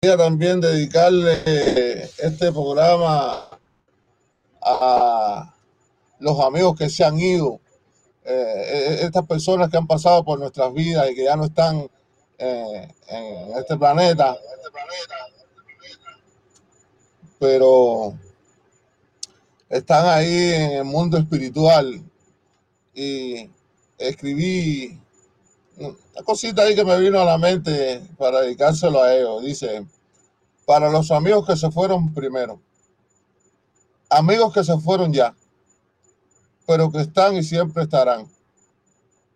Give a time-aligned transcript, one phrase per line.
[0.00, 3.48] también dedicarle este programa
[4.62, 5.52] a
[6.20, 7.60] los amigos que se han ido,
[8.24, 11.90] eh, estas personas que han pasado por nuestras vidas y que ya no están
[12.38, 14.38] eh, en este planeta.
[17.40, 18.16] Pero
[19.68, 22.00] están ahí en el mundo espiritual
[22.94, 23.50] y
[23.98, 24.96] escribí
[25.78, 29.42] una cosita ahí que me vino a la mente para dedicárselo a ellos.
[29.42, 29.86] Dice,
[30.66, 32.60] para los amigos que se fueron primero,
[34.10, 35.34] amigos que se fueron ya,
[36.66, 38.28] pero que están y siempre estarán.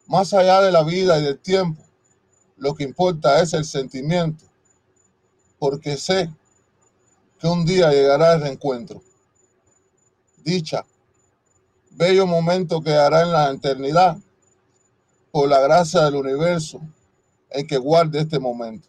[0.07, 1.83] Más allá de la vida y del tiempo,
[2.57, 4.45] lo que importa es el sentimiento,
[5.59, 6.31] porque sé
[7.39, 9.01] que un día llegará el reencuentro.
[10.39, 10.85] Dicha,
[11.93, 14.19] bello momento que hará en la eternidad
[15.33, 16.81] por la gracia del universo
[17.51, 18.87] en que guarde este momento.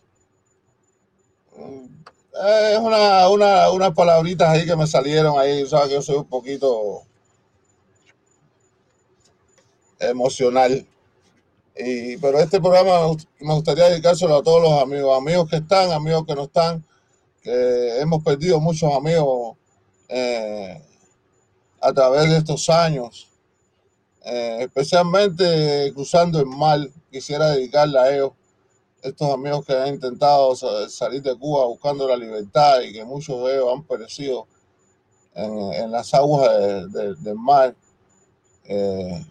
[1.55, 6.25] Es una, una, unas palabritas ahí que me salieron ahí, sabes que yo soy un
[6.25, 7.03] poquito
[9.99, 10.85] emocional.
[11.75, 16.25] Y, pero este programa me gustaría dedicárselo a todos los amigos, amigos que están, amigos
[16.27, 16.85] que no están,
[17.41, 19.55] que hemos perdido muchos amigos
[20.09, 20.81] eh,
[21.79, 23.32] a través de estos años
[24.25, 28.31] eh, especialmente cruzando el mal, quisiera dedicarle a ellos,
[29.01, 30.55] estos amigos que han intentado
[30.87, 34.47] salir de Cuba buscando la libertad y que muchos de ellos han perecido
[35.35, 36.49] en, las aguas
[36.91, 37.75] del mar,
[38.63, 39.25] eh,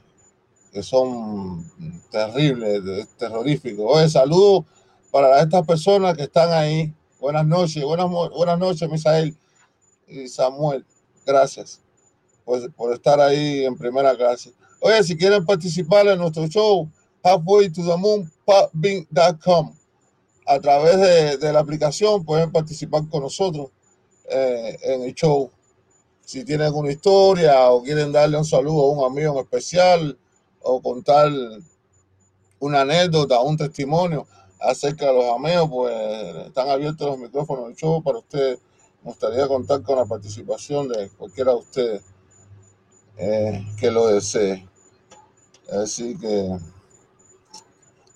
[0.73, 1.65] que son
[2.11, 4.13] terribles, terroríficos.
[4.13, 4.65] Saludos
[5.11, 6.93] para estas personas que están ahí.
[7.19, 9.35] Buenas noches, buenas, buenas noches, Misael
[10.07, 10.85] y Samuel.
[11.25, 11.81] Gracias
[12.45, 14.53] por, por estar ahí en primera clase.
[14.85, 16.91] Oye, si quieren participar en nuestro show,
[17.23, 18.29] halfway to the moon,
[20.45, 23.71] A través de, la aplicación pueden participar con nosotros
[24.29, 25.53] eh, en el show.
[26.25, 30.19] Si tienen alguna historia o quieren darle un saludo a un amigo en especial
[30.63, 31.31] o contar
[32.59, 34.27] una anécdota, un testimonio
[34.59, 38.59] acerca de los amigos, pues están abiertos los micrófonos del show para ustedes.
[39.05, 42.03] Me gustaría contar con la participación de cualquiera de ustedes
[43.17, 44.72] eh, que lo desee.
[45.81, 46.59] Así que,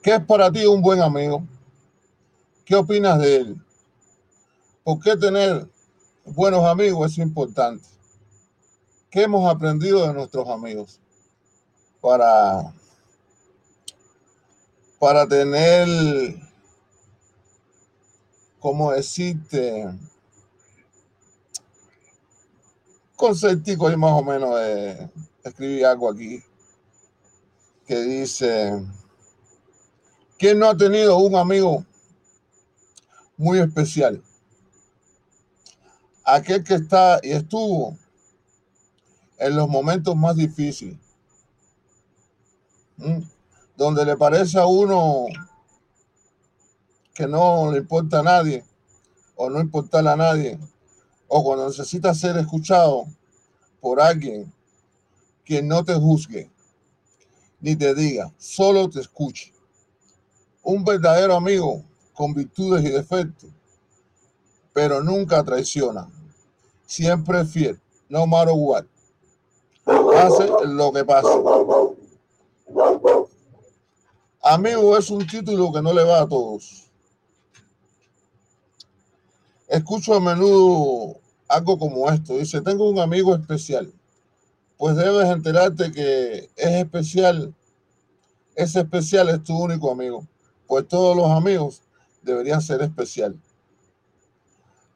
[0.03, 1.43] ¿qué es para ti un buen amigo?
[2.67, 3.57] ¿Qué opinas de él?
[4.85, 5.67] ¿Por qué tener
[6.27, 7.87] buenos amigos es importante?
[9.11, 11.01] ¿Qué hemos aprendido de nuestros amigos?
[12.03, 12.75] Para,
[14.99, 15.89] para tener,
[18.59, 19.99] como decirte,
[23.17, 25.09] conceptico y más o menos de
[25.43, 26.43] escribir algo aquí
[27.87, 28.85] que dice,
[30.39, 31.85] ¿quién no ha tenido un amigo
[33.37, 34.23] muy especial?
[36.25, 37.97] Aquel que está y estuvo
[39.39, 40.99] en los momentos más difíciles,
[43.77, 45.27] donde le parece a uno
[47.15, 48.65] que no le importa a nadie
[49.37, 50.59] o no importarle a nadie,
[51.29, 53.05] o cuando necesita ser escuchado
[53.81, 54.53] por alguien
[55.45, 56.51] que no te juzgue,
[57.67, 59.53] ni te diga, solo te escuche.
[60.63, 61.83] Un verdadero amigo
[62.15, 63.51] con virtudes y defectos,
[64.73, 66.09] pero nunca traiciona.
[66.87, 68.85] Siempre es fiel, no matter what.
[69.85, 71.29] Hace lo que pase.
[74.43, 76.89] Amigo es un título que no le va a todos.
[79.67, 81.17] Escucho a menudo
[81.49, 82.39] algo como esto.
[82.39, 83.93] Dice, tengo un amigo especial
[84.77, 87.55] pues debes enterarte que es especial,
[88.55, 90.27] ese especial es tu único amigo,
[90.67, 91.83] pues todos los amigos
[92.23, 93.41] deberían ser especial.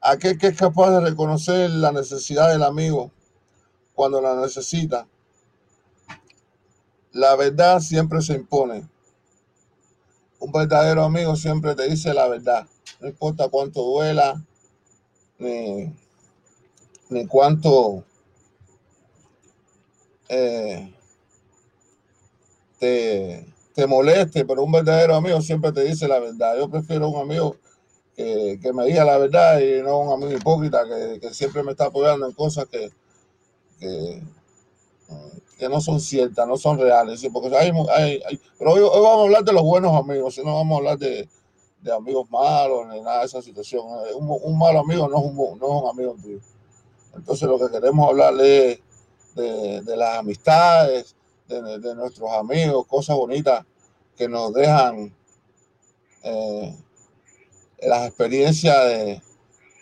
[0.03, 3.11] Aquel que es capaz de reconocer la necesidad del amigo
[3.95, 5.07] cuando la necesita.
[7.13, 8.89] La verdad siempre se impone.
[10.39, 12.67] Un verdadero amigo siempre te dice la verdad.
[13.01, 14.43] No importa cuánto duela,
[15.39, 15.95] ni,
[17.11, 18.05] ni cuánto
[20.31, 20.95] eh,
[23.75, 26.57] te, moleste, pero un verdadero amigo siempre te dice la verdad.
[26.57, 27.57] Yo prefiero un amigo
[28.15, 30.85] que, me diga la verdad y no un amigo hipócrita
[31.21, 32.91] que, siempre me está apoyando en cosas que,
[33.79, 34.23] que,
[35.69, 37.27] no son ciertas, no son reales.
[37.33, 37.73] Porque hay,
[38.59, 41.29] pero hoy, vamos a hablar de los buenos amigos, si no vamos a hablar de,
[41.97, 43.85] amigos malos ni nada de esa situación.
[44.15, 46.39] Un, un malo amigo no es un, no es un amigo tuyo.
[47.17, 48.79] Entonces lo que queremos hablar es
[49.35, 51.17] de, las amistades,
[51.49, 53.65] de, nuestros amigos, cosas bonitas
[54.17, 55.15] que nos dejan
[56.23, 56.77] eh,
[57.83, 59.23] las experiencias de,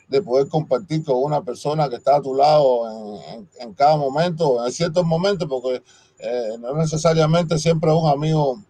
[0.09, 3.21] de poder compartir con una persona que está a tu lado
[3.61, 5.83] en, cada momento, en ciertos momentos, porque
[6.19, 8.63] eh, no necesariamente siempre un amigo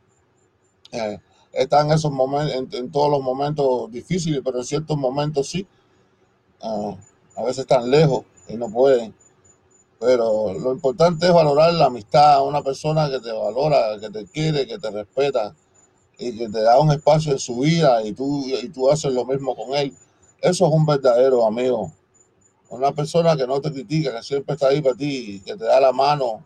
[0.91, 1.19] eh,
[1.53, 5.67] está en esos momentos, en, todos los momentos difíciles, pero en ciertos momentos sí.
[6.61, 6.97] Ah,
[7.37, 9.15] a veces están lejos y no pueden.
[10.00, 14.67] Pero lo importante es valorar la amistad, una persona que te valora, que te quiere,
[14.67, 15.55] que te respeta
[16.19, 19.25] y que te da un espacio en su vida y tú, y tú haces lo
[19.25, 19.93] mismo con él
[20.41, 21.93] eso es un verdadero amigo.
[22.71, 25.81] Una persona que no te critica, que siempre está ahí para ti, que te da
[25.81, 26.44] la mano,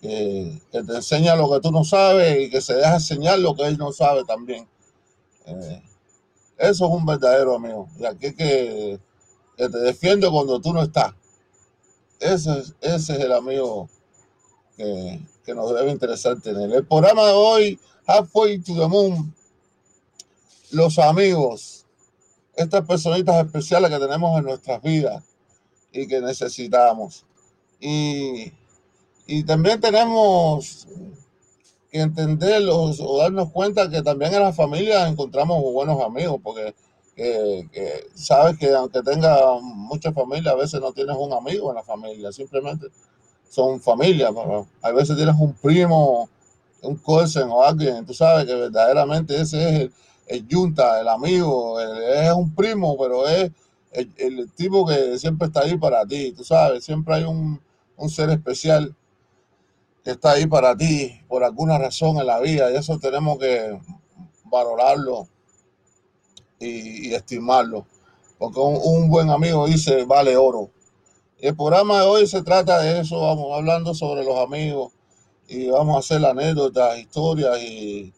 [0.00, 3.66] que, te enseña lo que tú no sabes y que se deja enseñar lo que
[3.66, 4.66] él no sabe también.
[5.44, 5.82] Eh,
[6.58, 7.88] eso es un verdadero amigo.
[7.98, 8.98] Y aquí que,
[9.56, 11.12] que te defiende cuando tú no estás.
[12.20, 13.88] Ese, ese es el amigo
[14.76, 16.72] que, que nos debe interesar tener.
[16.72, 19.34] El programa de hoy, Halfway to the Moon,
[20.70, 21.76] los amigos
[22.56, 25.22] estas personitas especiales que tenemos en nuestras vidas
[25.92, 27.24] y que necesitamos.
[27.78, 28.52] Y,
[29.46, 30.88] también tenemos
[31.90, 36.74] que entenderlos o darnos cuenta que también en la familia encontramos buenos amigos, porque
[38.14, 42.30] sabes que aunque tenga mucha familia, a veces no tienes un amigo en la familia,
[42.32, 42.88] simplemente
[43.48, 44.30] son familia.
[44.82, 46.28] a veces tienes un primo,
[46.82, 49.92] un cousin o alguien, tú sabes que verdaderamente ese es el,
[50.26, 53.50] el yunta, el amigo, es un primo, pero es
[53.92, 57.60] el, tipo que siempre está ahí para ti, tú sabes, siempre hay un,
[58.08, 58.94] ser especial
[60.04, 63.80] que está ahí para ti por alguna razón en la vida y eso tenemos que
[64.44, 65.26] valorarlo
[66.58, 67.86] y, estimarlo,
[68.38, 70.70] porque un, buen amigo dice vale oro.
[71.38, 74.92] El programa de hoy se trata de eso, vamos hablando sobre los amigos
[75.48, 78.12] y vamos a hacer anécdotas, historias y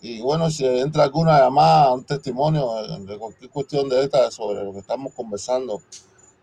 [0.00, 4.72] y bueno, si entra alguna llamada, un testimonio de cualquier cuestión de esta sobre lo
[4.72, 5.82] que estamos conversando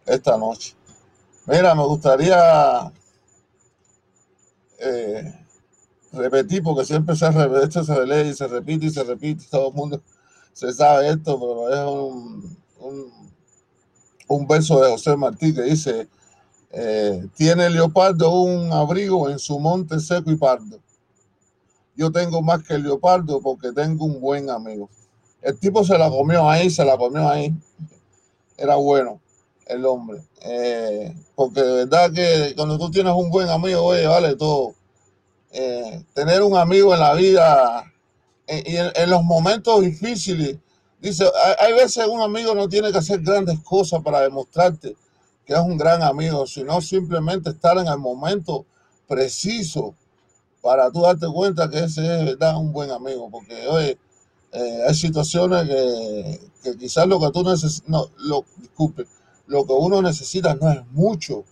[0.06, 0.76] esta noche.
[1.46, 2.92] Mira, me gustaría
[4.78, 5.34] eh,
[6.12, 9.74] repetir, porque siempre se repite, se relee y se repite y se repite, todo el
[9.74, 10.02] mundo
[10.56, 11.80] se sabe esto, pero es
[12.80, 13.12] un,
[14.28, 16.08] un, verso de José Martí que dice,
[16.72, 20.80] eh, tiene leopardo un abrigo en su monte seco y pardo
[21.96, 24.90] yo tengo más que el leopardo porque tengo un buen amigo.
[25.42, 27.54] El tipo se la comió ahí, se la comió ahí.
[28.58, 29.22] Era bueno
[29.68, 30.22] el hombre.
[30.42, 34.76] Eh, porque de verdad que cuando tú tienes un buen amigo, oye, vale todo.
[35.52, 37.94] Eh, tener un amigo en la vida
[38.48, 40.58] eh, y en, los momentos difíciles,
[41.00, 41.26] dice,
[41.60, 44.96] hay, veces un amigo no tiene que hacer grandes cosas para demostrarte
[45.46, 48.66] que es un gran amigo, sino simplemente estar en el momento
[49.08, 49.94] preciso
[50.62, 52.58] para tú darte cuenta que ese es ¿verdad?
[52.58, 54.00] un buen amigo, porque oye,
[54.52, 59.06] eh, hay situaciones que, quizás lo que tú necesitas, no, lo, disculpe,
[59.48, 61.44] lo que uno necesita no es mucho,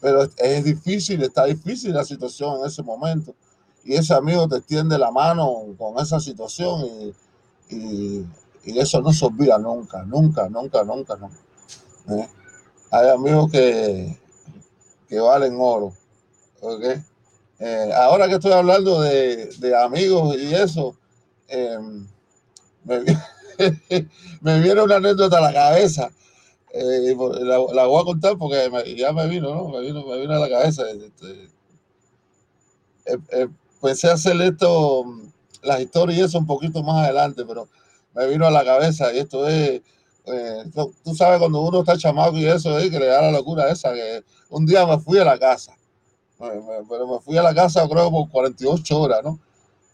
[0.00, 3.34] pero es, difícil, está difícil la situación en ese momento.
[3.84, 7.14] Y ese amigo te extiende la mano con esa situación
[7.70, 8.24] y,
[8.62, 11.38] eso no se olvida nunca, nunca, nunca, nunca, nunca.
[12.10, 12.28] ¿eh?
[12.90, 14.18] Hay amigos que,
[15.08, 15.94] que valen oro.
[16.60, 17.02] ¿okay?
[17.58, 20.96] Eh, ahora que estoy hablando de, amigos y eso,
[21.48, 22.06] em,
[24.40, 26.10] me, viene una anécdota a la cabeza.
[26.72, 29.68] Eh, la, voy a contar porque ya me vino, ¿no?
[29.68, 30.84] Me vino, me vino a la cabeza.
[30.90, 31.50] Este,
[33.80, 35.04] pensé hacer esto,
[35.62, 37.68] las historias y eso un poquito más adelante, pero
[38.14, 39.82] me vino a la cabeza y esto es,
[41.04, 43.92] tú sabes cuando uno está chamaco y eso, es que le da la locura esa,
[43.92, 45.74] que un día me fui a la casa
[46.88, 49.38] pero me fui a la casa creo por 48 horas, ¿no?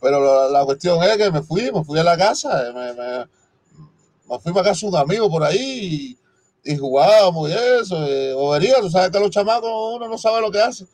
[0.00, 4.52] Pero la, cuestión es que me fui, me fui a la casa, me, me, fui
[4.52, 6.16] para casa de un amigo por ahí
[6.64, 7.96] y, jugábamos y eso,
[8.36, 10.86] o vería, tú sabes que los chamacos uno no sabe lo que hace.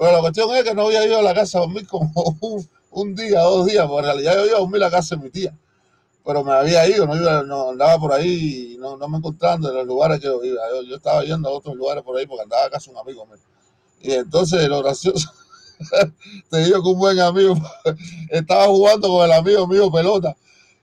[0.00, 2.10] Pero la cuestión es que no había ido a la casa a dormir como
[2.90, 5.22] un, día, dos días, porque en realidad yo iba a dormir a la casa de
[5.22, 5.54] mi tía.
[6.24, 9.74] Pero me había ido, no, iba, no andaba por ahí, no, no me encontrando en
[9.74, 10.62] los lugares que yo iba.
[10.88, 13.36] Yo, estaba yendo a otros lugares por ahí porque andaba a casa un amigo mío.
[14.00, 15.30] Y entonces lo gracioso,
[16.50, 17.54] te digo que un buen amigo
[18.30, 20.34] estaba jugando con el amigo mío pelota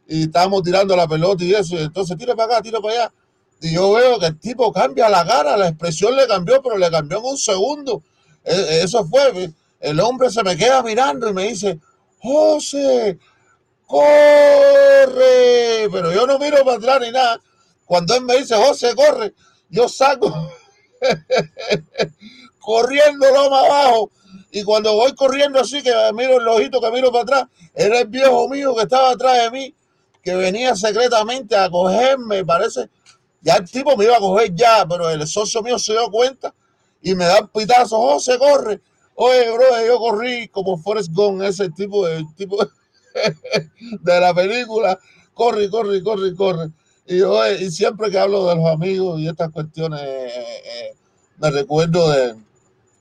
[0.07, 1.73] y estábamos tirando la pelota y eso.
[1.73, 3.13] Y entonces tira para acá, tira para allá.
[3.61, 6.91] Y yo veo que el tipo cambia la cara, la expresión le cambió, pero le
[6.91, 8.03] cambió en un segundo.
[8.47, 9.51] E, eso fue.
[9.79, 11.79] El hombre se me queda mirando y me dice,
[12.19, 13.19] José,
[13.85, 15.89] corre.
[15.91, 17.39] Pero yo no miro para atrás ni nada.
[17.85, 19.33] Cuando él me dice, José, corre,
[19.69, 20.33] yo saco
[22.59, 24.11] corriendo más abajo.
[24.51, 28.07] Y cuando voy corriendo así, que miro el ojito, que miro para atrás, era el
[28.07, 29.75] viejo mío que estaba atrás de mí,
[30.23, 32.89] que venía secretamente a cogerme, parece,
[33.41, 36.53] ya el tipo me iba a coger ya, pero el socio mío se dio cuenta
[37.01, 38.81] y me da un pitazo, oh, se corre.
[39.15, 42.57] Oye, bro, yo corrí como Forrest Gump, ese tipo de tipo
[44.01, 44.99] de la película,
[45.33, 46.69] corre, corre, corre, corre.
[47.07, 50.95] Y, oye, y siempre que hablo de los amigos y estas cuestiones, eh, eh,
[51.37, 52.35] me recuerdo de,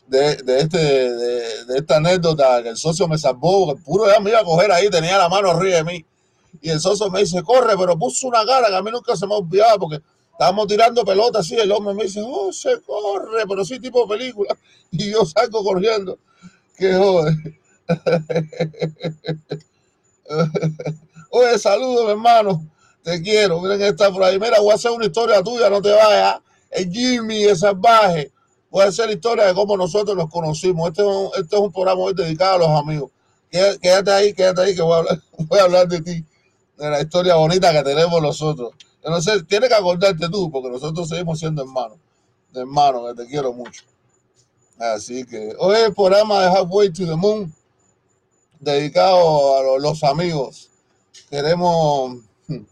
[0.07, 4.21] de, de, este, de, de, esta anécdota que el socio me salvó, el puro ya
[4.21, 6.07] me iba a coger ahí, tenía la mano arriba de mí.
[6.62, 9.26] Y el socio me dice, corre, pero puso una cara que a mí nunca se
[9.26, 10.00] me olvidaba porque
[10.37, 11.57] estábamos tirando pelotas así.
[11.57, 14.57] El hombre me dice, oh, se corre, pero sí, tipo película.
[14.93, 16.19] Y yo salgo corriendo.
[16.76, 17.35] Que joder.
[21.31, 22.64] Oye, saludos, hermano.
[23.02, 23.61] Te quiero.
[23.61, 24.38] Miren está por ahí.
[24.38, 26.37] Mira, voy a hacer una historia tuya, no te vayas.
[26.71, 28.33] El Jimmy, el salvaje
[28.71, 30.90] voy a hacer la historia de cómo nosotros nos conocimos.
[30.90, 33.11] Este es un, este es un programa hoy dedicado a los amigos.
[33.50, 36.25] Quédate ahí, quédate ahí, que voy a hablar, voy a hablar de ti,
[36.76, 38.73] de la historia bonita que tenemos nosotros.
[39.20, 41.98] Sé, tienes que acordarte tú, porque nosotros seguimos siendo hermanos,
[42.52, 43.84] de hermanos, que te quiero mucho.
[44.78, 47.54] Así que hoy el programa de Halfway to the Moon,
[48.60, 50.70] dedicado a los, amigos.
[51.30, 52.16] Queremos
[52.48, 52.62] hmm,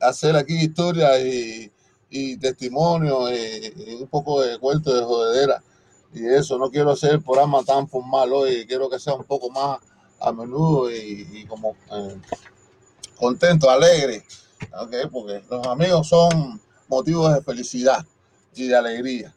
[0.00, 1.70] hacer aquí historia y
[2.10, 5.62] y testimonio y, un poco de cuento de jodedera.
[6.14, 9.50] Y eso, no quiero hacer el programa tan formal hoy, quiero que sea un poco
[9.50, 9.78] más
[10.20, 12.16] a menudo y, como eh,
[13.16, 14.24] contento, alegre,
[14.72, 18.04] okay, porque los amigos son motivos de felicidad
[18.54, 19.34] y de alegría.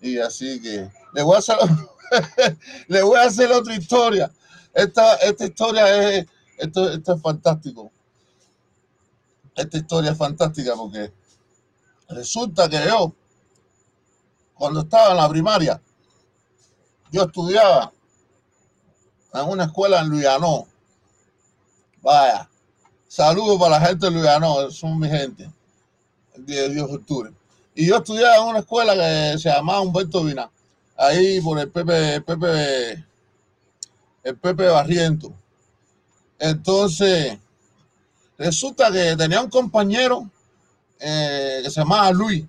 [0.00, 1.56] Y así que le voy a hacer,
[2.88, 4.30] le voy a hacer otra historia.
[4.74, 6.26] Esta, esta historia es,
[6.58, 7.90] esto, esto es fantástico.
[9.54, 11.12] Esta historia es fantástica porque
[12.12, 13.14] Resulta que yo,
[14.54, 15.80] cuando estaba en la primaria,
[17.10, 17.92] yo estudiaba
[19.32, 20.66] en una escuela en Luyanó.
[22.02, 22.48] Vaya,
[23.12, 25.50] saludos para la gente de Luyanó, son mi gente,
[26.34, 27.30] de octubre.
[27.74, 30.50] Y yo estudiaba en una escuela que se llamaba Humberto Vina,
[30.96, 33.04] ahí por el Pepe, el Pepe,
[34.24, 35.30] el Pepe Barriento.
[36.38, 37.36] Entonces,
[38.38, 40.30] resulta que tenía un compañero
[40.98, 42.46] eh, que se llamaba Luis.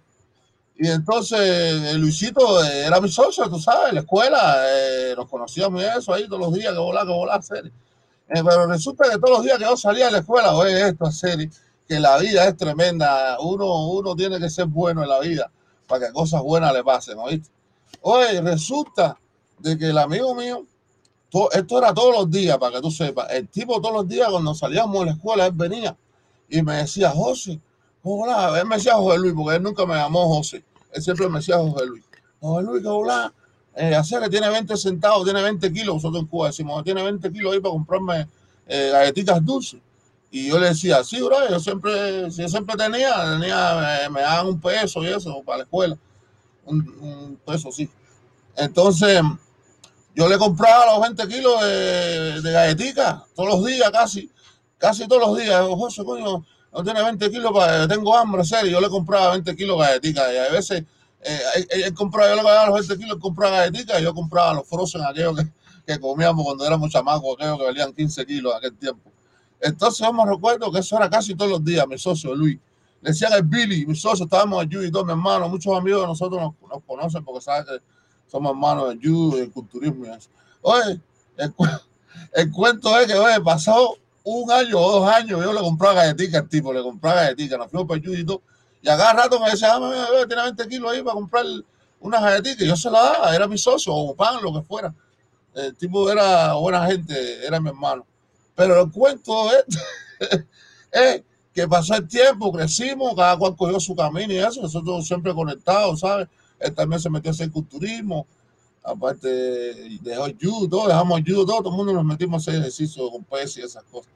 [0.77, 6.13] Y entonces Luisito era mi socio, tú sabes, la escuela, eh, nos conocíamos y eso
[6.13, 7.71] ahí todos los días que volaba, que volaba serie.
[8.29, 11.07] Eh, pero resulta que todos los días que yo salía de la escuela, oye, esto
[11.07, 11.49] es serie,
[11.87, 15.51] que la vida es tremenda, uno, uno tiene que ser bueno en la vida
[15.87, 17.49] para que cosas buenas le pasen, ¿oíste?
[18.01, 19.17] Oye, resulta
[19.59, 20.65] de que el amigo mío,
[21.51, 24.55] esto era todos los días, para que tú sepas, el tipo todos los días cuando
[24.55, 25.95] salíamos de la escuela, él venía
[26.49, 27.59] y me decía, José,
[28.05, 30.61] Hola, él me decía José Luis, porque él nunca me llamó José.
[30.91, 32.03] Él siempre me decía José Luis.
[32.41, 33.33] José Luis, hola.
[33.75, 35.95] Eh, hacer tiene 20 centavos, tiene 20 kilos.
[35.95, 38.27] Nosotros en Cuba decimos, tiene 20 kilos ahí para comprarme
[38.67, 39.79] eh, galletitas dulces.
[40.29, 44.59] Y yo le decía, sí, bro, yo siempre, yo siempre tenía, tenía, me, daban un
[44.59, 45.97] peso y eso para la escuela.
[46.65, 47.89] Un, peso, sí.
[48.55, 49.21] Entonces,
[50.15, 54.31] yo le compraba los 20 kilos de, de galletitas todos los días, casi,
[54.77, 55.61] casi todos los días.
[55.67, 58.71] José, coño, no tiene 20 kilos, para, tengo hambre, serio.
[58.71, 60.83] Yo le compraba 20 kilos galletitas y a veces
[61.25, 64.67] eh, él, compraba, yo le pagaba los 20 kilos, compraba galletitas y yo compraba los
[64.67, 65.35] frozen, aquellos
[65.85, 69.11] que, comíamos cuando éramos chamacos, aquellos que valían 15 kilos en aquel tiempo.
[69.59, 72.59] Entonces yo me recuerdo que eso era casi todos los días, mi socio Luis.
[73.01, 76.07] Le decían el Billy, mi socio, estábamos en Yu y mis hermanos, muchos amigos de
[76.07, 77.83] nosotros nos, conocen porque saben que
[78.27, 80.29] somos hermanos de Yu, del culturismo y eso.
[80.61, 80.99] Oye,
[82.33, 86.39] el, cuento es que, oye, pasó un año o dos años yo le compraba galletica
[86.39, 88.41] al tipo, le compraba galletica, nos fuimos para el y todo.
[88.83, 91.45] Y a cada rato me decía, ah, tiene 20 kilos ahí para comprar
[92.01, 92.65] una galletita.
[92.65, 94.93] Y yo se la daba, era mi socio, o pan, lo que fuera.
[95.55, 98.05] El tipo era buena gente, era mi hermano.
[98.53, 99.49] Pero el cuento
[100.91, 101.23] es,
[101.53, 106.01] que pasó el tiempo, crecimos, cada cual cogió su camino y eso, nosotros siempre conectados,
[106.01, 106.27] ¿sabes?
[106.59, 108.27] Él también se metió a hacer culturismo,
[108.83, 109.27] aparte
[110.01, 113.63] dejó judo, dejamos judo, todo, el mundo nos metimos a hacer ejercicio con peso y
[113.63, 114.11] esas cosas.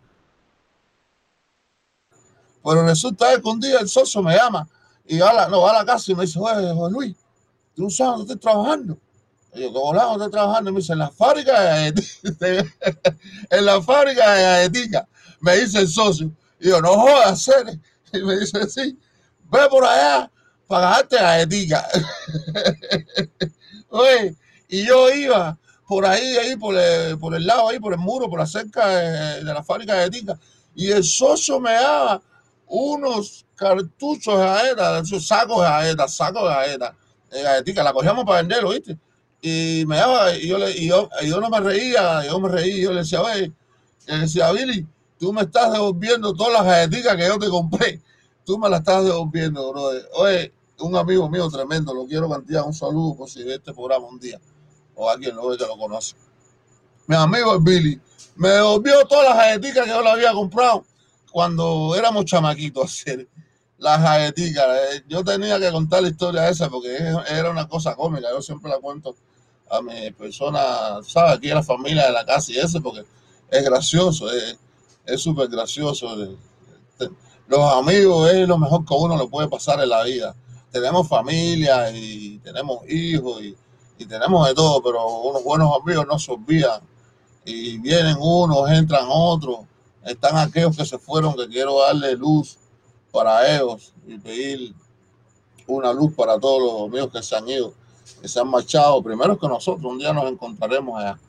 [2.68, 4.68] Pero resulta que un día el socio me llama
[5.06, 7.16] y va a la, no, va a la casa y me dice, oye, Juan Luis,
[7.74, 8.98] tú no sabes dónde estoy trabajando.
[9.54, 10.70] Y yo, ¿cómo lado estoy trabajando?
[10.70, 11.94] Y me dice, en la fábrica de
[13.52, 15.08] en la fábrica de galletica.
[15.40, 16.30] Me dice el socio.
[16.60, 17.80] Y yo, no jodas, Cere.
[18.12, 19.00] Y me dice, sí,
[19.50, 20.30] ve por allá
[20.68, 21.88] para gastarte galletica.
[23.90, 24.36] Oye,
[24.68, 25.58] y yo iba
[25.88, 28.88] por ahí, ahí por el, por el lado, ahí por el muro, por la cerca
[28.88, 30.38] de, la fábrica de galletica.
[30.76, 32.22] Y el socio me daba
[32.68, 36.96] unos cartuchos de galleta, esos sacos de galleta, sacos de galleta,
[37.32, 38.98] de galletica, la cogíamos para venderlo, ¿viste?
[39.42, 42.84] Y me daba, y yo, le, y yo, yo no me reía, yo me reía,
[42.84, 43.52] yo le decía, oye,
[44.08, 44.86] le decía, Billy,
[45.20, 48.02] tú me estás devolviendo todas las galletitas que yo te compré.
[48.46, 50.10] Tú me las estás devolviendo, brother.
[50.14, 54.08] Oye, un amigo mío tremendo, lo quiero cantidad, un saludo por si ve este programa
[54.08, 54.40] un día,
[54.96, 56.16] o alguien lo ve que lo conoce.
[57.08, 58.00] Mi amigo Billy
[58.36, 60.86] me devolvió todas las galletitas que yo le había comprado
[61.32, 63.28] cuando éramos chamaquitos hacer
[63.78, 64.66] las galletitas.
[64.94, 66.96] Eh, yo tenía que contar la historia esa porque
[67.30, 68.28] era una cosa cómica.
[68.32, 69.16] Yo siempre la cuento
[69.70, 70.60] a mi persona,
[71.06, 71.34] ¿sabes?
[71.34, 73.04] Aquí a la familia de la casa y ese porque
[73.50, 76.16] es gracioso, es súper gracioso.
[77.48, 80.36] Los amigos es lo mejor que uno le puede pasar en la vida.
[80.72, 83.56] Tenemos familia y tenemos hijos y,
[83.98, 86.82] y tenemos de todo, pero unos buenos amigos no se olvidan
[87.46, 89.60] y vienen unos, entran otros,
[90.08, 92.58] están aquellos que se fueron, que quiero darle luz
[93.12, 94.74] para ellos y pedir
[95.68, 97.74] una luz para todos los amigos que se han ido,
[98.22, 101.20] que se han marchado, primero que nosotros, un día nos encontraremos allá.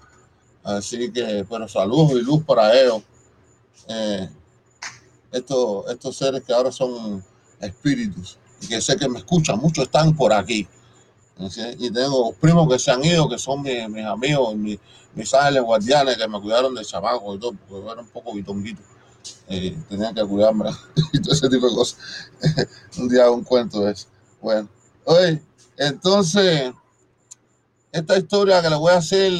[0.62, 3.02] Así que, bueno, saludos y luz para ellos.
[3.88, 4.28] Eh,
[5.32, 7.24] estos, estos seres que ahora son
[7.60, 10.68] espíritus y que sé que me escuchan, muchos están por aquí.
[11.78, 14.78] Y tengo primos que se han ido, que son mis, amigos, mis,
[15.14, 18.34] mis ángeles guardianes que me cuidaron de chamaco y todo, porque yo era un poco
[18.34, 18.82] bitonguito.
[19.48, 20.70] Eh, tenía que cuidarme
[21.12, 21.98] y todo ese tipo de cosas.
[22.98, 24.08] un día un cuento de eso.
[24.40, 24.68] Bueno,
[25.04, 25.40] oye,
[25.76, 26.72] entonces,
[27.92, 29.32] esta historia que le voy a hacer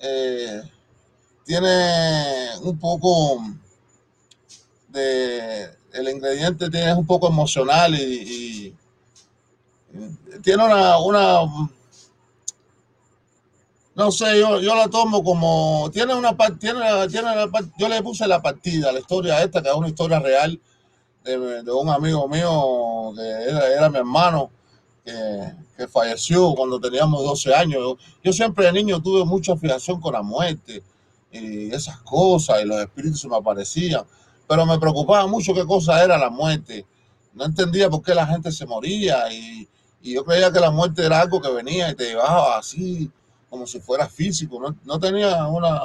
[0.00, 0.62] eh,
[1.44, 3.44] tiene un poco
[4.88, 5.68] de.
[5.92, 8.74] El ingrediente tiene, un poco emocional y
[10.42, 11.40] tiene una, una
[13.94, 17.28] no sé, yo, yo la tomo como, tiene una tiene, tiene
[17.78, 20.60] yo le puse la partida, la historia esta, que es una historia real
[21.22, 24.50] de, un amigo mío que era, era mi hermano,
[25.04, 27.80] que, que, falleció cuando teníamos 12 años.
[27.80, 30.82] Yo, yo, siempre de niño tuve mucha fijación con la muerte
[31.30, 34.04] y esas cosas, y los espíritus se me aparecían,
[34.48, 36.84] pero me preocupaba mucho qué cosa era la muerte.
[37.32, 39.68] No entendía por qué la gente se moría y,
[40.04, 43.10] y yo creía que la muerte era algo que venía y te llevaba así,
[43.48, 44.60] como si fuera físico.
[44.60, 45.84] No, no tenía una,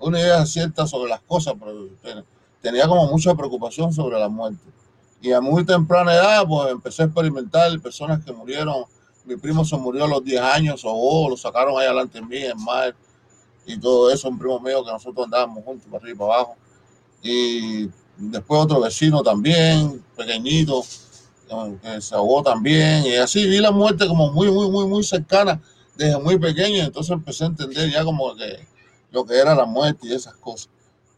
[0.00, 1.54] una, idea cierta sobre las cosas,
[2.02, 2.24] pero
[2.60, 4.64] tenía como mucha preocupación sobre la muerte.
[5.20, 8.84] Y a muy temprana edad, pues empecé a experimentar personas que murieron.
[9.24, 12.38] Mi primo se murió a los 10 años, o lo sacaron ahí adelante en mí,
[12.38, 12.96] en mar,
[13.64, 14.28] y todo eso.
[14.28, 16.56] Un primo mío que nosotros andábamos juntos, para arriba y para abajo.
[17.22, 20.82] Y después otro vecino también, pequeñito,
[21.82, 25.60] que se ahogó también, y así vi la muerte como muy, muy, muy, muy cercana
[25.96, 28.66] desde muy pequeño, entonces empecé a entender ya como que
[29.10, 30.68] lo que era la muerte y esas cosas.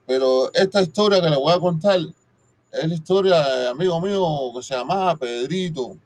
[0.07, 4.63] Pero esta historia que le voy a contar es la historia de amigo mío que
[4.63, 5.97] se llamaba Pedrito.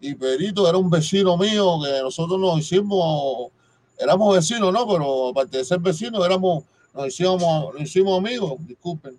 [0.00, 3.50] Y Pedrito era un vecino mío que nosotros nos hicimos,
[3.98, 4.86] éramos vecinos, ¿no?
[4.86, 7.40] Pero aparte de ser vecinos, éramos, nos hicimos,
[7.74, 9.18] nos hicimos amigos, disculpen.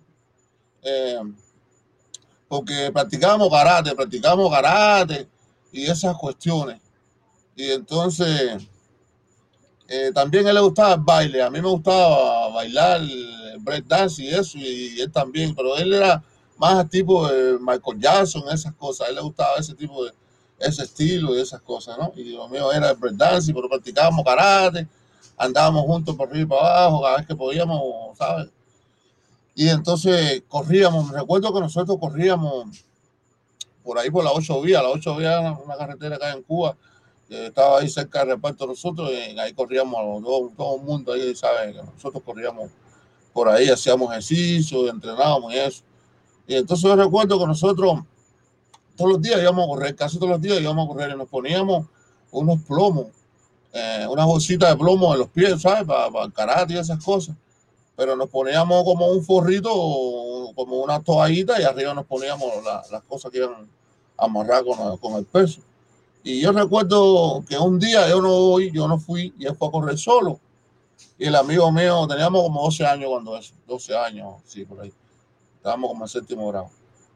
[0.82, 1.20] Eh,
[2.54, 5.26] porque practicábamos karate, practicábamos karate
[5.72, 6.80] y esas cuestiones.
[7.56, 8.64] Y entonces,
[9.88, 13.00] eh, también a él le gustaba el baile, a mí me gustaba bailar,
[13.58, 16.22] break dance y eso, y, él también, pero él era
[16.56, 17.28] más tipo
[17.60, 20.12] Michael Jackson, esas cosas, a él le gustaba ese tipo de,
[20.60, 22.12] ese estilo y esas cosas, ¿no?
[22.14, 24.86] Y lo mío era el break dance, pero practicábamos karate,
[25.36, 28.46] andábamos juntos por arriba y para abajo, cada vez que podíamos, ¿sabes?
[29.54, 32.84] Y entonces corríamos, me recuerdo que nosotros corríamos
[33.84, 36.76] por ahí por la 8 vías, la 8 vías una, una carretera acá en Cuba,
[37.28, 41.34] que estaba ahí cerca del reparto nosotros, y ahí corríamos todo, todo el mundo, ahí
[41.36, 42.70] sabe que nosotros corríamos
[43.32, 45.82] por ahí, hacíamos ejercicio, entrenábamos y eso.
[46.48, 48.00] Y entonces yo recuerdo que nosotros
[48.96, 51.28] todos los días íbamos a correr, casi todos los días íbamos a correr y nos
[51.28, 51.86] poníamos
[52.32, 53.06] unos plomos,
[53.72, 55.84] eh, unas bolsitas de plomo en los pies, ¿sabes?
[55.84, 57.36] Para, para el karate y esas cosas
[57.96, 59.70] pero nos poníamos como un forrito,
[60.54, 63.68] como una toallita y arriba nos poníamos la, las cosas que iban
[64.16, 65.60] a amarrar con, con, el peso.
[66.22, 69.68] Y yo recuerdo que un día yo no voy, yo no fui y él fue
[69.68, 70.40] a correr solo.
[71.18, 74.92] Y el amigo mío, teníamos como 12 años cuando eso, 12 años, sí, por ahí.
[75.56, 76.70] Estábamos como en séptimo grado.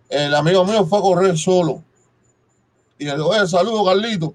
[0.09, 1.83] El amigo mío fue a correr solo.
[2.99, 4.35] Y le digo, oye, saludo, Carlito.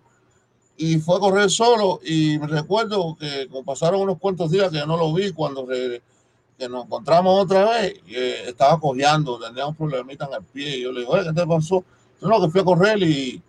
[0.76, 2.02] Y fue a correr solo.
[2.04, 6.04] Y me recuerdo que pasaron unos cuantos días que yo no lo vi cuando regresé
[6.70, 10.78] nos encontramos otra vez, eh, estaba cojeando, tenía un problemita en el pie.
[10.78, 11.84] Y yo le digo, ¿qué te pasó?
[12.22, 13.42] Yo no, que fui a correr y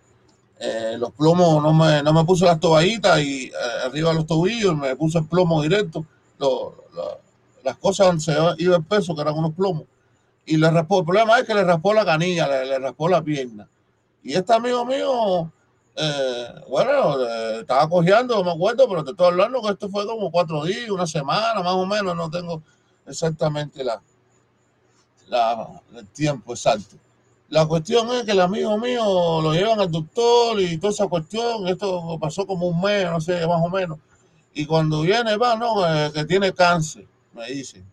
[0.59, 3.51] eh, los plomos no me, no me puse las toallitas y eh,
[3.85, 6.05] arriba los tobillos me puse el plomo directo.
[7.63, 9.83] Las cosas se iba el peso, que eran unos plomos.
[10.45, 13.23] Y le raspó, el problema es que le raspó la canilla, le, le raspó la
[13.23, 13.67] pierna.
[14.23, 15.51] Y este amigo mío,
[15.95, 20.05] eh, bueno, eh, estaba cojeando, no me acuerdo, pero te estoy hablando que esto fue
[20.05, 22.61] como cuatro días, una semana más o menos, no tengo
[23.07, 24.01] exactamente la,
[25.95, 26.95] el tiempo exacto.
[27.49, 31.67] La cuestión es que el amigo mío lo llevan al doctor y toda esa cuestión,
[31.67, 33.99] esto pasó como un mes, no sé, más o menos.
[34.53, 37.85] Y cuando viene, va, no, eh, que tiene cáncer, me dicen.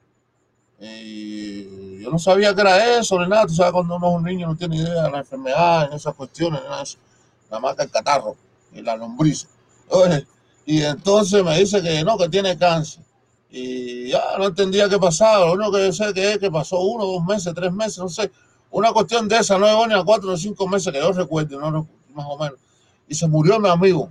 [0.80, 3.46] Y yo no sabía que era eso ni nada.
[3.46, 6.14] Tú sabes, cuando uno es un niño no tiene idea de la enfermedad, en esas
[6.14, 6.98] cuestiones, nada eso.
[7.50, 8.36] Nada más que el catarro
[8.72, 9.46] y la lombriz.
[10.64, 13.04] y entonces me dice que no, que tiene cáncer.
[13.54, 15.44] Y ya no entendía qué pasaba.
[15.44, 18.08] Lo único que yo sé que es que pasó uno, dos meses, tres meses, no
[18.08, 18.32] sé.
[18.70, 21.60] Una cuestión de esa, no llegó ni a cuatro o cinco meses que yo recuerdo,
[21.60, 22.58] no, más o menos.
[23.06, 24.10] Y se murió mi amigo.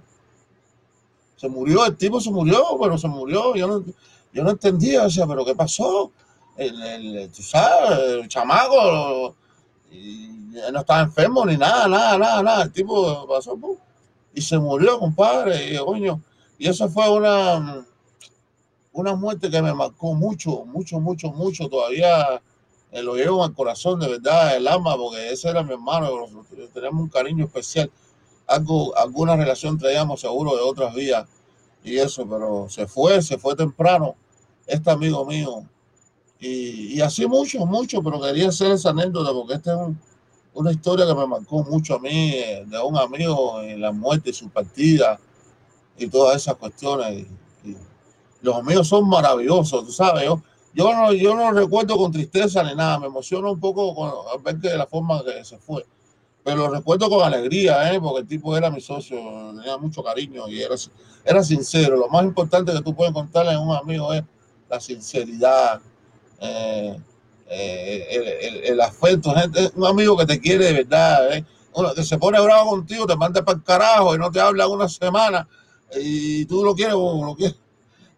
[1.38, 3.56] Se murió, el tipo se murió, pero se murió.
[3.56, 3.84] Yo no,
[4.32, 6.12] yo no entendía, o sea, pero ¿qué pasó?
[6.56, 9.36] El, el, tú sabes, el chamaco
[9.92, 10.30] y
[10.72, 12.64] no estaba enfermo ni nada, nada, nada, nada.
[12.64, 13.58] El tipo pasó
[14.36, 15.74] y se murió, compadre.
[15.74, 16.22] Y, coño,
[16.60, 17.84] y eso fue una,
[18.94, 21.70] una muerte que me marcó mucho, mucho, mucho, mucho.
[21.70, 22.42] Todavía
[22.92, 26.10] eh, lo llevo el corazón, de verdad, el alma, porque ese era mi hermano.
[26.74, 27.92] Teníamos un cariño especial.
[28.48, 31.26] Algo, alguna relación traíamos seguro de otras vías
[31.84, 34.16] y eso, pero se fue, se fue temprano
[34.68, 35.64] este amigo mío.
[36.40, 39.96] Y, así mucho, mucho, pero quería hacer esa anécdota porque esta es
[40.54, 44.34] una historia que me marcó mucho a mí, eh, de un amigo en la muerte,
[44.34, 45.20] su partida
[45.98, 47.28] y todas esas cuestiones.
[48.42, 50.26] Los amigos son maravillosos, tú sabes.
[50.74, 54.60] Yo, no, yo no recuerdo con tristeza ni nada, me emociono un poco con, ver
[54.60, 55.86] que la forma que se fue.
[56.44, 58.00] Pero lo recuerdo con alegría, ¿eh?
[58.00, 59.18] porque el tipo era mi socio,
[59.56, 60.76] tenía mucho cariño y era,
[61.24, 61.98] era sincero.
[61.98, 64.24] Lo más importante que tú puedes contarle a un amigo es
[64.68, 65.80] la sinceridad,
[66.40, 66.98] eh,
[67.48, 68.08] eh,
[68.42, 69.34] el, el, afecto,
[69.76, 71.46] un amigo que te quiere de verdad, ¿eh?
[71.74, 74.68] Uno que se pone bravo contigo, te manda para el carajo y no te habla
[74.68, 75.48] una semana
[75.96, 77.58] y tú lo quieres, lo quieres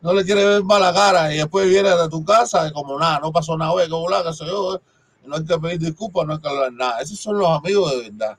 [0.04, 3.20] no le quieres ver mala cara y después viene de tu casa y como nada,
[3.20, 4.80] no pasó nada, güey, como la que se yo,
[5.26, 7.00] no hay que pedir disculpas, no hay que hablar nada.
[7.00, 8.38] Esos son los amigos de verdad,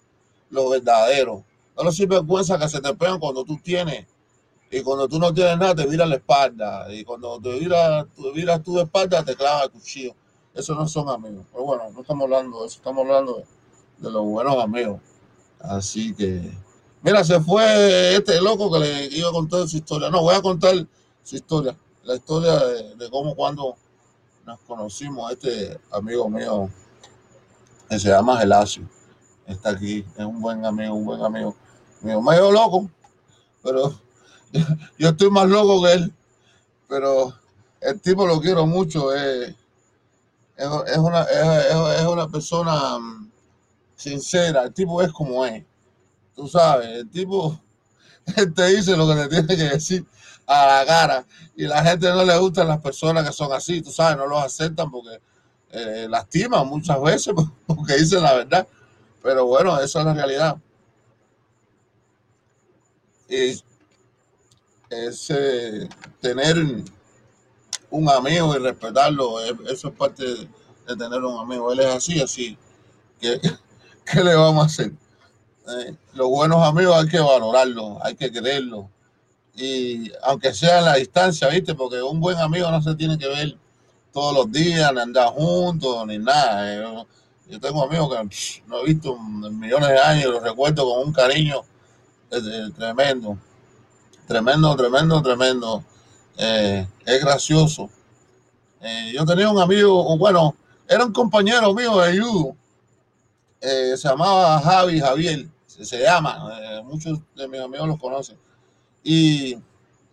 [0.51, 1.43] los verdaderos.
[1.77, 4.07] No los vergüenza que se te pegan cuando tú tienes
[4.71, 6.93] y cuando tú no tienes nada, te vira la espalda.
[6.93, 10.15] Y cuando te viras te tu espalda, te clava el cuchillo.
[10.53, 11.47] Esos no son amigos.
[11.51, 13.43] Pero bueno, no estamos hablando de eso, estamos hablando
[13.99, 15.01] de, los buenos amigos.
[15.61, 16.53] Así que,
[17.03, 20.11] mira, se fue este loco que le iba a contar su historia.
[20.11, 20.75] No, voy a contar
[21.25, 23.77] su historia, la historia de, cómo cuando
[24.45, 26.71] nos conocimos, este amigo mío
[27.89, 28.87] que se llama Gelacio,
[29.47, 31.57] está aquí, es un buen amigo, un buen amigo
[32.03, 32.91] mío, medio loco,
[33.63, 33.99] pero
[34.99, 36.13] yo estoy más loco que él,
[36.89, 37.33] pero
[37.81, 39.55] el tipo lo quiero mucho, es,
[40.57, 43.31] es, una, es, una persona mm,
[43.97, 45.65] sincera, el tipo es como es,
[46.37, 47.59] tú sabes, el tipo
[48.55, 50.07] te dice lo que te tiene que decir
[50.47, 51.27] a la cara
[51.57, 54.43] y la gente no le gustan las personas que son así, tú sabes, no los
[54.43, 55.21] aceptan porque
[55.71, 57.35] eh, lastiman muchas veces
[57.67, 58.67] porque dicen la verdad,
[59.23, 60.57] pero bueno, esa es la realidad.
[63.29, 63.61] Y
[64.91, 65.33] es
[66.21, 66.85] tener
[67.91, 71.73] un amigo y respetarlo, eso es parte de, tener un amigo.
[71.73, 72.59] Él es así, así.
[73.21, 73.41] ¿Qué,
[74.05, 74.93] qué le vamos a hacer?
[75.67, 78.87] Eh, los buenos amigos hay que valorarlos, hay que quererlos.
[79.57, 81.75] Y aunque sea la distancia, ¿viste?
[81.75, 83.57] Porque un buen amigo no se tiene que ver
[84.13, 86.75] todos los días, ni andar juntos, ni nada.
[86.75, 87.05] Eh,
[87.49, 91.13] yo, tengo amigos que no he visto en millones de años, los recuerdo con un
[91.13, 91.63] cariño
[92.31, 93.39] eh, tremendo.
[94.27, 95.85] Tremendo, tremendo, tremendo.
[96.37, 97.91] Eh, es gracioso.
[98.81, 100.55] Eh, yo tenía un amigo, bueno,
[100.89, 102.57] era un compañero mío de judo.
[103.61, 108.39] Eh, se llamaba Javi, Javier, se, llama, muchos de mis amigos los conocen.
[109.05, 109.57] Y,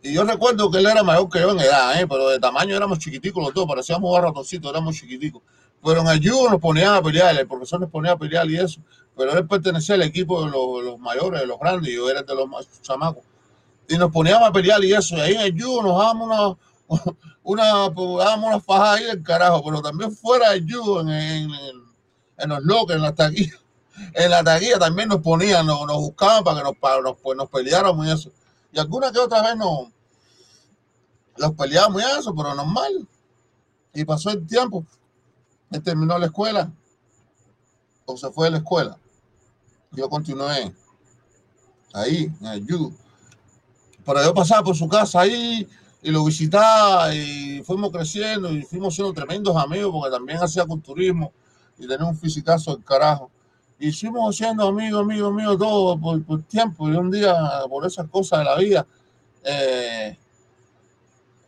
[0.04, 3.44] yo recuerdo que él era mayor que yo en edad, pero de tamaño éramos chiquiticos
[3.44, 5.44] los dos, parecíamos ratoncitos, éramos chiquiticos.
[5.84, 8.58] Pero en el judo nos ponían a pelear, el profesor nos ponía a pelear y
[8.58, 8.82] eso.
[9.16, 12.48] Pero él pertenecía al equipo de los, mayores, de los grandes, yo era de los
[12.48, 13.24] más chamacos
[13.92, 15.18] y nos poníamos a pelear y eso.
[15.18, 19.64] Y ahí en el judo nos dábamos una, una, dábamos una faja ahí del carajo,
[19.64, 21.50] pero también fuera del judo, en,
[22.48, 23.56] los lockers, en la taquilla.
[24.16, 27.38] En la taquilla también nos ponían, nos, nos buscaban para que nos, para, nos, pues,
[27.38, 28.32] nos peleáramos y eso.
[28.72, 29.90] Y alguna que otra vez nos,
[31.38, 33.08] los peleábamos y eso, pero normal.
[33.94, 34.86] Y pasó el tiempo.
[35.72, 36.72] Él terminó la escuela.
[38.06, 38.98] O se fue de la escuela.
[39.92, 40.74] Yo continué
[41.94, 42.94] ahí, en el judo
[44.06, 45.68] pero yo pasaba por su casa ahí
[46.02, 51.32] y lo visitaba y fuimos creciendo y fuimos siendo tremendos amigos porque también hacía culturismo
[51.78, 53.30] y tenía un fisicazo del carajo.
[53.82, 56.88] Y fuimos siendo amigos, amigos, amigos, todo por, tiempo.
[56.88, 57.36] Y un día,
[57.68, 58.88] por esas cosas de la vida,
[59.44, 60.16] eh,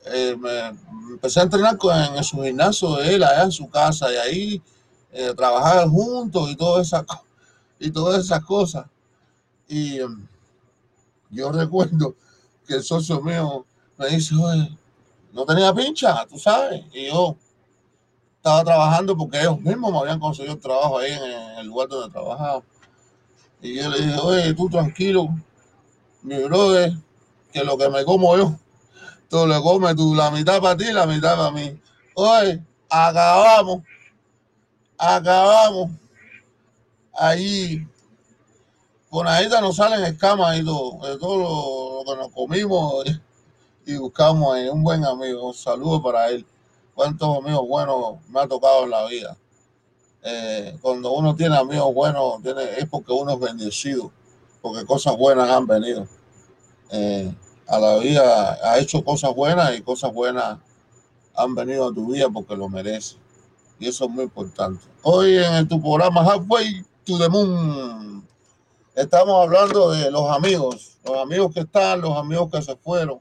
[0.08, 0.80] eh, me
[1.12, 4.12] empecé a entrenar con, en su gimnasio de él, allá en su casa.
[4.12, 4.62] Y ahí
[5.12, 7.06] eh, trabajar juntos y esas
[7.80, 8.88] y todas esas cosas.
[9.68, 10.28] Y em,
[11.30, 12.16] yo recuerdo
[12.66, 13.64] que el socio mío
[13.96, 14.76] me dice, oye,
[15.34, 16.84] no tenía pincha, tú sabes.
[16.94, 17.38] Y yo
[18.44, 22.62] estaba trabajando porque ellos mismos me habían conseguido trabajo ahí en el lugar donde trabajaba.
[23.62, 25.30] Y yo le dije, oye, tú tranquilo,
[26.24, 26.92] mi brother,
[27.54, 28.54] que lo que me como yo,
[29.30, 31.80] tú le comes tú la mitad para ti, la mitad para mí.
[32.16, 33.82] Oye, acabamos,
[34.98, 35.92] acabamos.
[37.14, 37.88] Ahí,
[39.10, 43.06] con ahí nos salen escamas y todo, de todo lo, que nos comimos
[43.86, 45.48] y buscamos ahí un buen amigo.
[45.48, 46.46] Un saludo para él.
[46.96, 49.38] Cuántos amigos buenos me ha tocado en la vida.
[50.24, 54.12] Eh, cuando uno tiene amigos buenos, tiene, es porque uno es bendecido,
[54.62, 56.08] porque cosas buenas han venido.
[56.92, 57.34] Eh,
[57.68, 60.60] a la vida ha hecho cosas buenas y cosas buenas
[61.36, 63.18] han venido a tu vida porque lo merece.
[63.80, 64.84] Y eso es muy importante.
[65.02, 68.26] Hoy en tu programa Halfway to the Moon
[68.96, 73.20] estamos hablando de los amigos, los amigos que están, los amigos que se fueron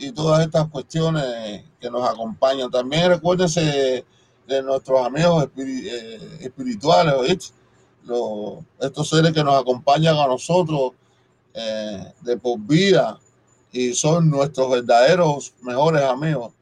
[0.00, 2.70] y todas estas cuestiones que nos acompañan.
[2.70, 4.04] También recuérdense
[4.46, 7.52] de nuestros amigos eh, espirituales,
[8.80, 10.92] estos seres que nos acompañan a nosotros
[11.52, 13.18] eh, de por vida
[13.72, 16.52] y son nuestros verdaderos mejores amigos,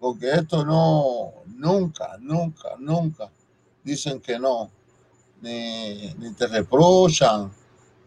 [0.00, 3.30] porque esto no, nunca, nunca, nunca
[3.84, 4.70] dicen que no,
[5.42, 7.52] ni, ni te reprochan,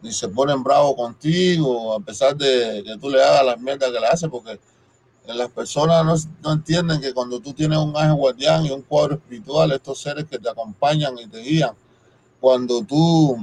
[0.02, 4.00] ni se ponen bravos contigo, a pesar de que tú le hagas las mierdas que
[4.00, 4.60] le haces, porque
[5.34, 9.72] las personas no, entienden que cuando tú tienes un ángel guardián y un cuadro espiritual,
[9.72, 11.74] estos seres que te acompañan y te guían,
[12.40, 13.38] cuando tú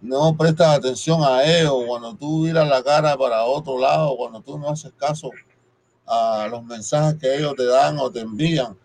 [0.00, 4.58] no prestas atención a ellos, cuando tú miras la cara para otro lado, cuando tú
[4.58, 5.30] no haces caso
[6.06, 8.76] a los mensajes que ellos te dan o te envían,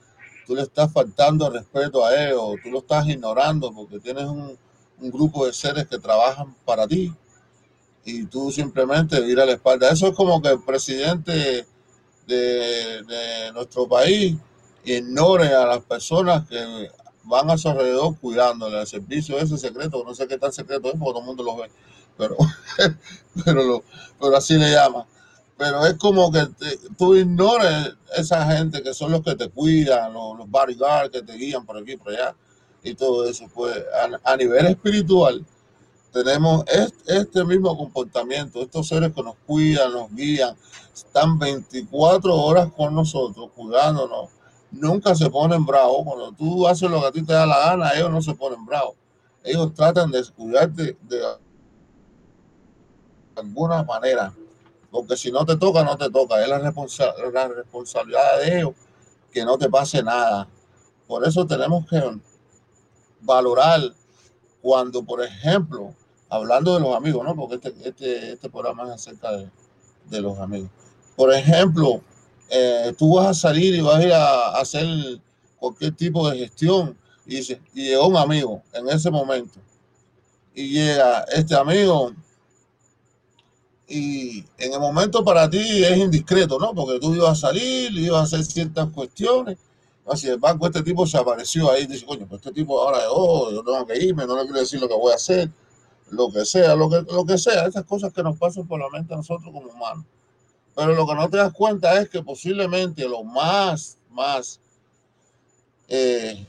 [0.47, 4.57] tú le estás faltando respeto a ellos, tú lo estás ignorando porque tienes un,
[4.99, 7.13] un grupo de seres que trabajan para ti
[8.05, 9.89] y tú simplemente miras la espalda.
[9.89, 11.65] Eso es como que el presidente
[12.27, 14.35] de, nuestro país
[14.83, 16.89] ignore a las personas que
[17.23, 20.95] van a su alrededor cuidándole al servicio ese secreto, no sé qué tan secreto es
[20.99, 21.69] porque todo el mundo lo ve,
[22.17, 22.37] pero,
[23.45, 23.83] pero,
[24.19, 25.05] pero así le llama.
[25.55, 26.47] Pero es como que
[26.97, 31.33] tú ignores esa gente que son los que te cuidan, los, los bodyguards que te
[31.33, 32.35] guían por aquí por allá
[32.83, 33.45] y todo eso.
[33.53, 33.81] Pues
[34.23, 35.45] a nivel espiritual,
[36.13, 36.63] tenemos
[37.07, 40.55] este mismo comportamiento, estos seres que nos cuidan, nos guían,
[40.93, 44.29] están 24 horas con nosotros, cuidándonos,
[44.69, 46.03] nunca se ponen bravos.
[46.05, 48.63] Cuando tú haces lo que a ti te da la gana, ellos no se ponen
[48.63, 48.95] bravos.
[49.43, 51.21] Ellos tratan de cuidarte de
[53.35, 54.31] alguna manera,
[54.91, 56.41] porque si no te toca, no te toca.
[56.43, 58.73] Es la, la responsabilidad de ellos
[59.31, 60.47] que no te pase nada.
[61.07, 61.99] Por eso tenemos que
[63.19, 63.81] valorar
[64.61, 65.93] cuando, por ejemplo,
[66.33, 67.35] hablando de los amigos, ¿no?
[67.35, 70.69] Porque este, este, este programa es acerca de, los amigos.
[71.15, 72.01] Por ejemplo,
[72.49, 74.85] eh, tú vas a salir y vas a ir a, hacer
[75.57, 79.59] cualquier tipo de gestión y, y llegó un amigo en ese momento
[80.53, 82.13] y llega este amigo
[83.87, 86.73] y en el momento para ti es indiscreto, ¿no?
[86.73, 89.57] Porque tú ibas a salir, ibas a hacer ciertas cuestiones.
[90.05, 92.99] Así el banco, este tipo se apareció ahí y dice, coño, pues este tipo ahora,
[93.09, 95.49] oh, yo tengo que irme, no le quiero decir lo que voy a hacer
[96.09, 98.89] lo que sea, lo que, lo que sea, esas cosas que nos pasan por la
[98.89, 100.05] mente a nosotros como humanos.
[100.75, 104.59] Pero lo que no te das cuenta es que posiblemente lo más, más
[105.87, 106.45] eh,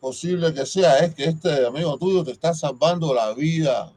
[0.00, 3.92] posible que sea es que este amigo tuyo te está salvando la vida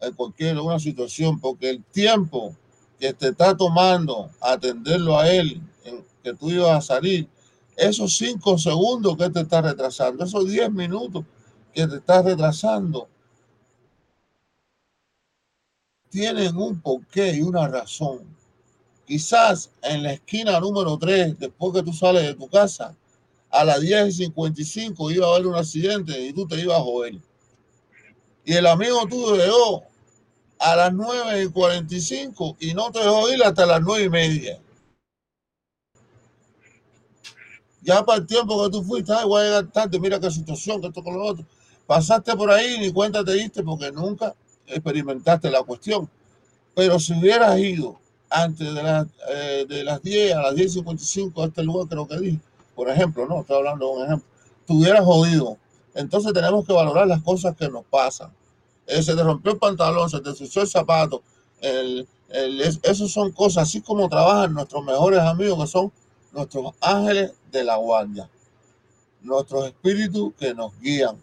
[0.00, 2.54] en cualquier una situación, porque el tiempo
[2.98, 7.28] que te está tomando atenderlo a él, en que tú ibas a salir,
[7.76, 11.24] esos cinco segundos que te está retrasando, esos diez minutos
[11.72, 13.08] que te está retrasando,
[16.14, 18.20] tienen un porqué y una razón.
[19.04, 22.94] Quizás en la esquina número 3, después que tú sales de tu casa,
[23.50, 26.82] a las 10 y 55 iba a haber un accidente y tú te ibas a
[26.82, 27.16] joder.
[28.44, 29.82] Y el amigo tuyo llegó
[30.60, 34.60] a las 9 y 45 y no te dejó ir hasta las 9 y media.
[37.82, 40.86] Ya para el tiempo que tú fuiste, ay, voy a llegar mira qué situación, que
[40.86, 41.44] esto con lo otro.
[41.88, 44.32] Pasaste por ahí ni cuenta te diste porque nunca
[44.66, 46.08] experimentaste la cuestión.
[46.74, 47.98] Pero si hubieras ido
[48.30, 52.18] antes de, las eh, de las 10 a las 10.55 a este lugar, creo que
[52.18, 52.40] dije,
[52.74, 54.28] por ejemplo, no, estoy hablando de un ejemplo,
[54.66, 55.56] te hubieras jodido.
[55.94, 58.30] Entonces tenemos que valorar las cosas que nos pasan.
[58.86, 61.22] Eh, se te rompió el pantalón, se te el zapato.
[61.60, 62.06] El,
[62.82, 65.92] esos son cosas, así como trabajan nuestros mejores amigos, que son
[66.32, 68.28] nuestros ángeles de la guardia.
[69.22, 71.16] nuestros espíritus que nos guían,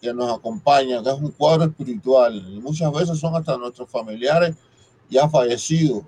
[0.00, 2.42] que nos acompañan, que es un cuadro espiritual.
[2.62, 4.54] Muchas veces son hasta nuestros familiares
[5.10, 6.04] ya fallecidos,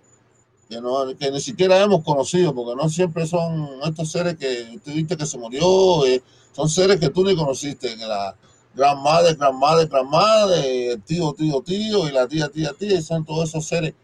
[0.68, 4.92] que, no, que ni siquiera hemos conocido, porque no siempre son estos seres que tú
[4.92, 8.35] viste que se murió, eh, son seres que tú ni conociste, que la
[8.74, 12.98] gran madre, gran madre, gran madre, el tío, tío, tío, y la tía, tía, tía,
[12.98, 13.94] y son todos esos seres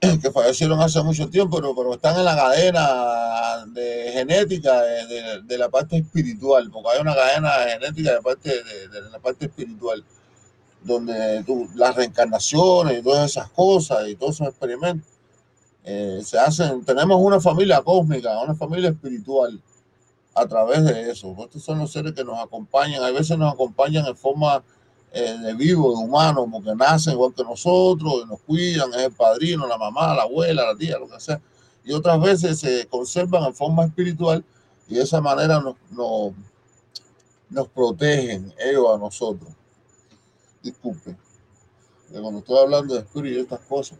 [0.22, 5.58] que fallecieron hace mucho tiempo, pero, pero están en la cadena de genética de, de,
[5.58, 10.04] la parte espiritual, porque hay una cadena genética de, parte, de, la parte espiritual,
[10.82, 15.08] donde tú, las reencarnaciones y todas esas cosas y todos esos experimentos
[15.84, 16.84] eh, se hacen.
[16.84, 19.60] Tenemos una familia cósmica, una familia espiritual
[20.34, 21.34] a través de eso.
[21.38, 24.62] Estos son los seres que nos acompañan, a veces nos acompañan en forma
[25.12, 29.12] eh, de vivo, de humano, porque nacen igual que nosotros, y nos cuidan, es el
[29.12, 31.40] padrino, la mamá, la abuela, la tía, lo que sea.
[31.84, 34.44] Y otras veces se conservan en forma espiritual
[34.88, 35.76] y de esa manera nos,
[37.50, 39.50] nos, protegen ellos a nosotros.
[40.62, 41.16] Disculpen,
[42.10, 43.98] cuando estoy hablando de espíritu y estas cosas,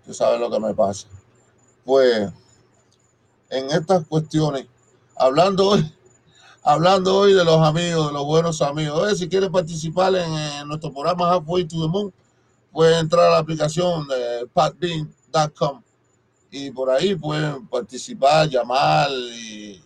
[0.00, 1.08] usted sabe lo que me pasa.
[1.84, 2.30] Pues
[3.50, 4.66] en estas cuestiones,
[5.16, 5.94] hablando hoy
[6.64, 9.18] hablando hoy de los amigos, de los buenos amigos.
[9.18, 12.12] si quieren participar en, nuestro programa Halfway to the Moon,
[12.72, 15.82] pueden entrar a la aplicación de patbean.com
[16.50, 19.82] y por ahí pueden participar, llamar y,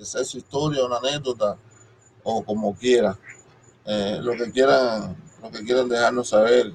[0.00, 1.56] hacer su historia, una anécdota
[2.22, 3.16] o como quieran,
[3.84, 6.72] eh, lo que quieran, lo que quieran dejarnos saber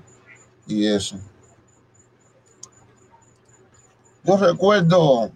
[0.65, 1.17] y eso.
[4.23, 5.31] Yo recuerdo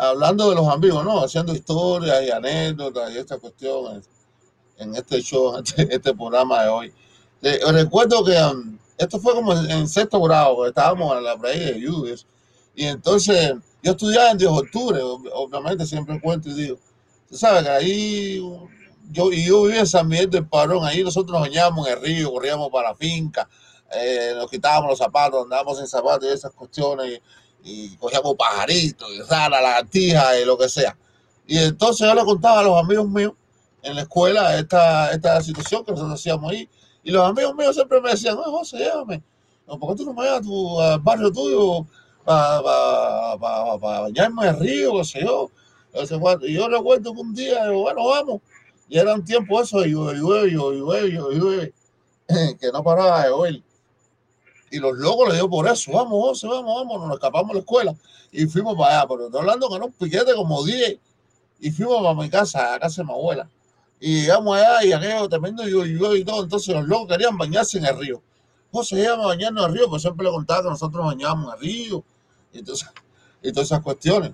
[0.00, 1.22] hablando de los amigos, ¿no?
[1.22, 4.08] Haciendo historias y anécdotas y estas cuestiones
[4.78, 6.92] en este show, este, este, programa de hoy.
[7.72, 12.26] recuerdo que um, esto fue como en, sexto grado, estábamos en la playa de lluvias,
[12.74, 16.78] y entonces yo estudiaba en 10 de octubre, obviamente siempre cuento y digo,
[17.28, 18.42] tú sabes que ahí
[19.10, 22.02] yo, y yo vivía en San Miguel del Parón, ahí nosotros nos bañábamos en el
[22.02, 23.48] río, corríamos para la finca,
[23.92, 27.20] eh, nos quitábamos los zapatos, andábamos sin zapatos y esas cuestiones
[27.64, 30.96] y cogíamos pajaritos y rara, lagartijas y lo que sea.
[31.46, 33.32] Y entonces yo le contaba a los amigos míos
[33.82, 36.68] en la escuela esta, esta situación que nosotros hacíamos ahí.
[37.02, 39.22] Y los amigos míos siempre me decían, oye José, llévame.
[39.66, 41.86] ¿Por qué tú no me llevas a tu al barrio tuyo
[42.24, 42.60] para
[43.76, 45.50] bañarme en el río, qué sé yo?
[46.42, 48.40] Y yo recuerdo que un día, bueno, vamos.
[48.88, 51.74] Y era un tiempo eso, y llueve, llueve, llueve, llueve,
[52.60, 53.62] que no paraba de llover.
[54.70, 57.60] Y los locos le dio por eso, vamos, José, vamos, vamos, nos escapamos de la
[57.60, 57.94] escuela
[58.30, 59.08] y fuimos para allá.
[59.08, 60.98] Pero estoy hablando que era un piquete como 10
[61.60, 63.48] y fuimos para mi casa, a casa de mi abuela.
[63.98, 66.44] Y llegamos allá y aquello tremendo y, y, y todo.
[66.44, 68.22] Entonces los locos querían bañarse en el río.
[68.70, 71.54] José, llegamos a bañarnos en el río, pues siempre le contaba que nosotros bañábamos en
[71.54, 72.04] el río.
[72.52, 72.88] Y, entonces,
[73.42, 74.32] y todas esas cuestiones.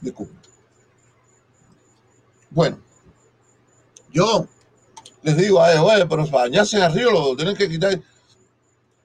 [0.00, 0.34] Disculpe.
[2.50, 2.80] Bueno,
[4.12, 4.48] yo
[5.22, 8.00] les digo a ellos, oye, pero bañarse en el río lo tienen que quitar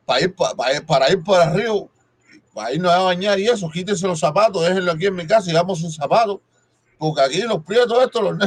[0.06, 1.90] para ir para, ir, para ir para el río,
[2.54, 5.54] para irnos a bañar y eso, quítense los zapatos, déjenlo aquí en mi casa y
[5.54, 6.40] vamos sin zapatos,
[6.98, 8.38] porque aquí los prietos estos, los,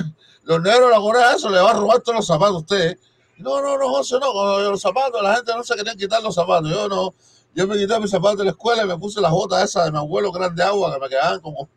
[0.45, 2.99] los negros la Corea, eso le va a robar todos los zapatos a ustedes.
[3.39, 6.71] No, no, no, José, no, los zapatos, la gente no se quería quitar los zapatos.
[6.71, 7.15] Yo no,
[7.55, 9.93] yo me quité mis zapatos de la escuela y me puse las botas esas de
[9.93, 11.69] mi abuelo grande agua que me quedaban como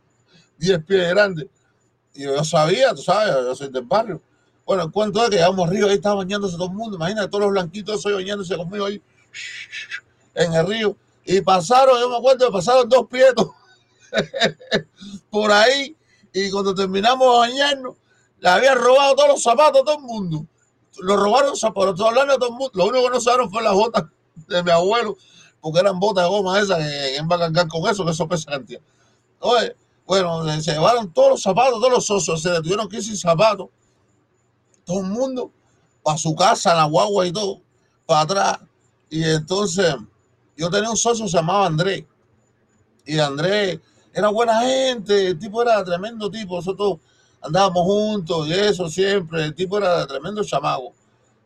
[0.57, 1.47] 10 pies grandes.
[2.15, 4.21] Y yo sabía, tú sabes, yo soy del barrio.
[4.65, 6.97] Bueno, el cuento es que llegamos río, ahí estaba bañándose todo el mundo.
[6.97, 9.01] Imagínate todos los blanquitos esos bañándose conmigo ahí
[10.35, 10.95] en el río.
[11.25, 13.49] Y pasaron, yo me acuerdo, pasaron dos pietos
[15.29, 15.95] por ahí.
[16.33, 17.95] Y cuando terminamos de bañarnos,
[18.39, 20.45] le habían robado todos los zapatos a todo el mundo.
[20.99, 22.71] Lo robaron zapatos, hablando a todo el mundo.
[22.73, 24.05] Lo único que no usaron fue las botas
[24.47, 25.17] de mi abuelo,
[25.59, 28.61] porque eran botas de goma esas que en va a con eso, que eso pesa.
[29.39, 33.69] Oye, bueno, se llevaron todos los zapatos, todos los osos, se detuvieron que sin zapatos
[34.85, 35.51] todo el mundo
[36.03, 37.61] para su casa, la guagua y todo,
[38.05, 38.59] para atrás.
[39.09, 39.95] Y entonces
[40.57, 42.05] yo tenía un socio se llamaba Andrés.
[43.05, 43.79] Y Andrés
[44.13, 46.97] era buena gente, el tipo era tremendo tipo, nosotros
[47.41, 50.93] andábamos juntos y eso siempre, el tipo era tremendo chamago.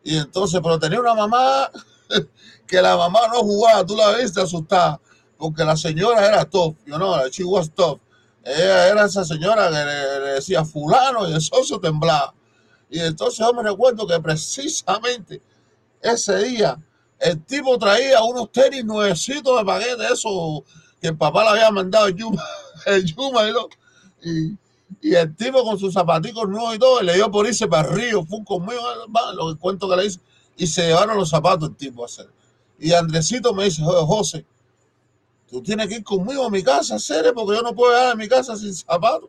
[0.04, 1.70] Y entonces, pero tenía una mamá
[2.66, 5.00] que la mamá no jugaba, tú la viste asustada,
[5.38, 8.00] porque la señora era top, yo no, she was top.
[8.44, 12.32] Ella era esa señora que le decía fulano y el socio temblaba.
[12.96, 15.42] Y entonces yo me recuerdo que precisamente
[16.00, 16.82] ese día
[17.18, 20.64] el tipo traía unos tenis nuevecitos de paquete, eso
[20.98, 22.42] que el papá le había mandado el Yuma,
[22.86, 23.42] el Yuma
[24.22, 24.56] y,
[25.02, 27.94] y, el tipo con sus zapaticos nuevos y todo, le dio por irse para el
[27.96, 28.80] río, fue conmigo,
[29.34, 30.20] lo que cuento que le hice,
[30.56, 32.30] y se llevaron los zapatos el tipo a hacer.
[32.78, 34.46] Y Andresito me dice, José,
[35.50, 38.14] tú tienes que ir conmigo a mi casa, hacer porque yo no puedo ir a
[38.14, 39.28] mi casa sin zapatos.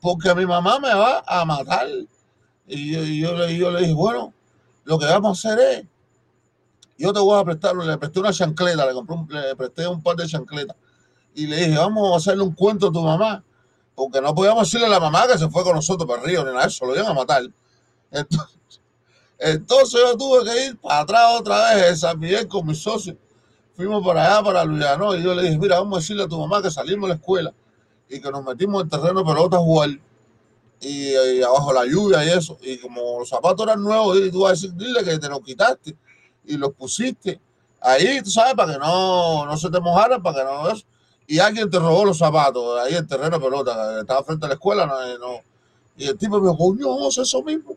[0.00, 1.88] porque mi mamá me va a matar.
[2.66, 3.46] Y yo, le,
[3.80, 4.32] dije, bueno,
[4.84, 5.86] lo que vamos a hacer es,
[6.98, 10.16] yo te voy a prestar, le presté una chancleta, le, compré le presté un par
[10.16, 10.76] de chancletas.
[11.34, 13.42] Y le dije, vamos a hacerle un cuento a tu mamá,
[13.94, 16.44] porque no podíamos decirle a la mamá que se fue con nosotros para el río,
[16.44, 17.42] ni nada, eso lo iban a matar.
[18.10, 18.58] Entonces,
[19.44, 23.16] entonces yo tuve que ir para atrás otra vez en San Miguel con mis socios.
[23.74, 26.38] Fuimos para allá, para Lujano, y yo le dije, mira, vamos a decirle a tu
[26.38, 27.52] mamá que salimos de la escuela
[28.08, 29.90] y que nos metimos en terreno de pelota a jugar
[30.82, 32.58] y, abajo la lluvia y eso.
[32.62, 35.40] Y como los zapatos eran nuevos, y tú vas a decir, dile que te los
[35.40, 35.96] quitaste
[36.44, 37.40] y los pusiste
[37.80, 40.84] ahí, tú sabes, para que no, no se te mojaran, para que no eso.
[41.26, 44.54] Y alguien te robó los zapatos ahí en terreno de pelota, estaba frente a la
[44.54, 45.40] escuela, no,
[45.96, 47.76] Y el tipo me dijo, coño, eso mismo.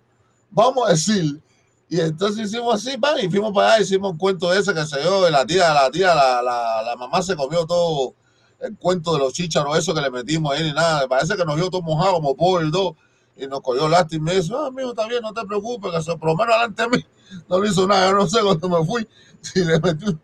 [0.51, 1.41] Vamos a decir
[1.87, 4.99] y entonces hicimos así, pan, y fuimos para allá, hicimos un cuento ese que se
[4.99, 8.15] dio de la tía, la tía, la, la, la mamá se comió todo
[8.59, 11.07] el cuento de los chícharos, eso que le metimos ahí ni nada.
[11.07, 12.95] Parece que nos vio todo mojado como y todo.
[13.37, 16.01] Y nos cogió lástima y me dice, ah, amigo, está bien, no te preocupes, que
[16.01, 17.05] se, por lo menos delante de mí
[17.49, 18.09] no le hizo nada.
[18.09, 19.07] Yo no sé cuando me fui
[19.41, 20.19] si le metí un,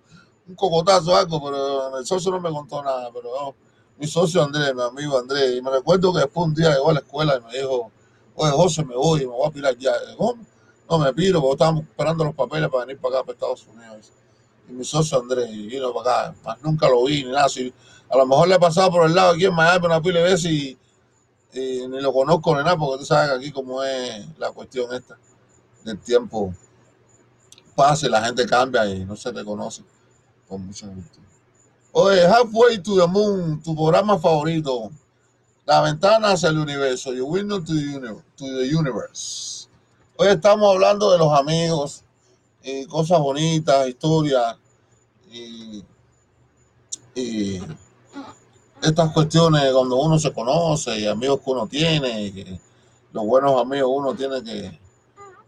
[0.56, 3.10] cocotazo o algo, pero el socio no me contó nada.
[3.14, 3.56] Pero
[3.98, 6.94] mi socio Andrés, mi amigo Andrés, y me recuerdo que después un día llegó a
[6.94, 7.92] la escuela y me dijo,
[8.36, 9.92] oye, José, me voy, me voy a pirar ya.
[10.90, 14.12] No, me piro, porque estábamos esperando los papeles para venir para acá, para Estados Unidos.
[14.68, 17.48] Y mi socio Andrés vino para acá, más nunca lo vi ni nada.
[18.12, 20.26] A lo mejor le he pasado por el lado aquí en Miami una pila de
[20.26, 20.78] veces y,
[21.54, 25.18] ni lo conozco ni nada, porque tú sabes que aquí como es la cuestión esta
[25.84, 26.54] del tiempo
[27.76, 29.84] pasa y la gente cambia y no se te conoce
[30.48, 31.20] con mucha gente.
[31.94, 34.92] Oye, Halfway to the Moon, tu programa favorito.
[35.66, 37.14] La ventana hacia el universo.
[37.14, 39.68] Your window to the universe.
[40.18, 42.04] Hoy estamos hablando de los amigos
[42.88, 44.56] cosas bonitas, historias
[45.32, 45.84] y,
[48.82, 52.60] estas cuestiones cuando uno se conoce y amigos que uno tiene, y
[53.12, 54.80] los buenos amigos uno tiene que,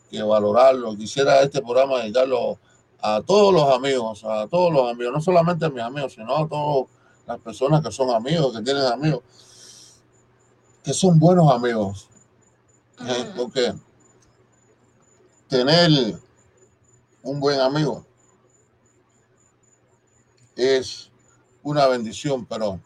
[0.09, 0.95] que valorarlo.
[0.95, 2.59] Quisiera este programa dedicarlo
[3.01, 6.47] a todos los amigos, a todos los amigos, no solamente a mis amigos, sino a
[6.47, 6.87] todas
[7.25, 9.23] las personas que son amigos, que tienen amigos,
[10.83, 12.09] que son buenos amigos.
[13.01, 13.33] ¿Eh?
[13.35, 13.73] Porque
[15.47, 16.17] tener
[17.23, 18.05] un buen amigo
[20.55, 21.09] es
[21.63, 22.79] una bendición, pero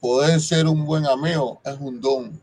[0.00, 2.40] poder ser un buen amigo es un don.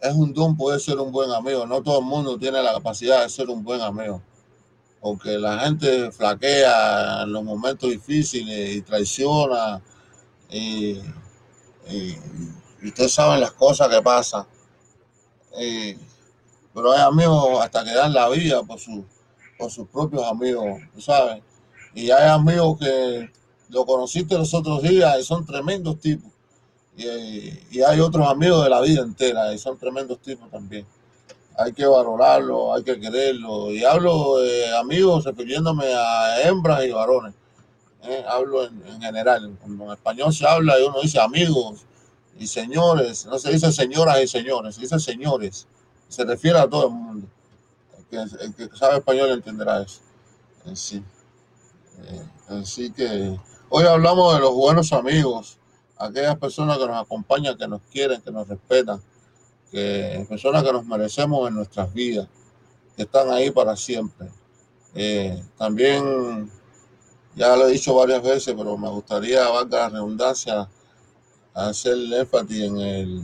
[0.00, 1.66] Es un don poder ser un buen amigo.
[1.66, 4.20] No todo el mundo tiene la capacidad de ser un buen amigo.
[5.00, 9.80] Porque la gente flaquea en los momentos difíciles y traiciona.
[10.50, 11.00] Y,
[12.84, 14.46] ustedes saben las cosas que pasan
[16.74, 18.78] pero hay amigos hasta que dan la vida por,
[19.58, 21.42] por sus propios amigos, ¿sabes?
[21.94, 23.30] Y hay amigos que
[23.68, 26.31] lo conociste los otros días y son tremendos tipos.
[26.96, 30.86] Y, hay otros amigos de la vida entera y son tremendos tipos también.
[31.56, 33.70] Hay que valorarlo, hay que quererlo.
[33.70, 37.34] Y hablo de amigos refiriéndome a hembras y varones.
[38.04, 38.24] ¿eh?
[38.28, 39.56] Hablo en, en, general.
[39.60, 41.84] Cuando en español se habla y uno dice amigos
[42.38, 45.66] y señores, no se dice señoras y señores, se dice señores
[46.12, 47.26] se refiere a todo el mundo.
[48.10, 50.00] El que, sabe español entenderá eso.
[50.74, 51.02] Sí.
[52.04, 53.38] Eh, así que
[53.70, 55.56] hoy hablamos de los buenos amigos,
[56.02, 59.00] aquellas personas que nos acompañan, que nos quieren, que nos respetan,
[59.70, 62.28] que personas que nos merecemos en nuestras vidas,
[62.96, 64.28] que están ahí para siempre.
[64.94, 66.50] Eh, también,
[67.34, 70.68] ya lo he dicho varias veces, pero me gustaría, valga la redundancia,
[71.54, 73.22] hacer énfasis en el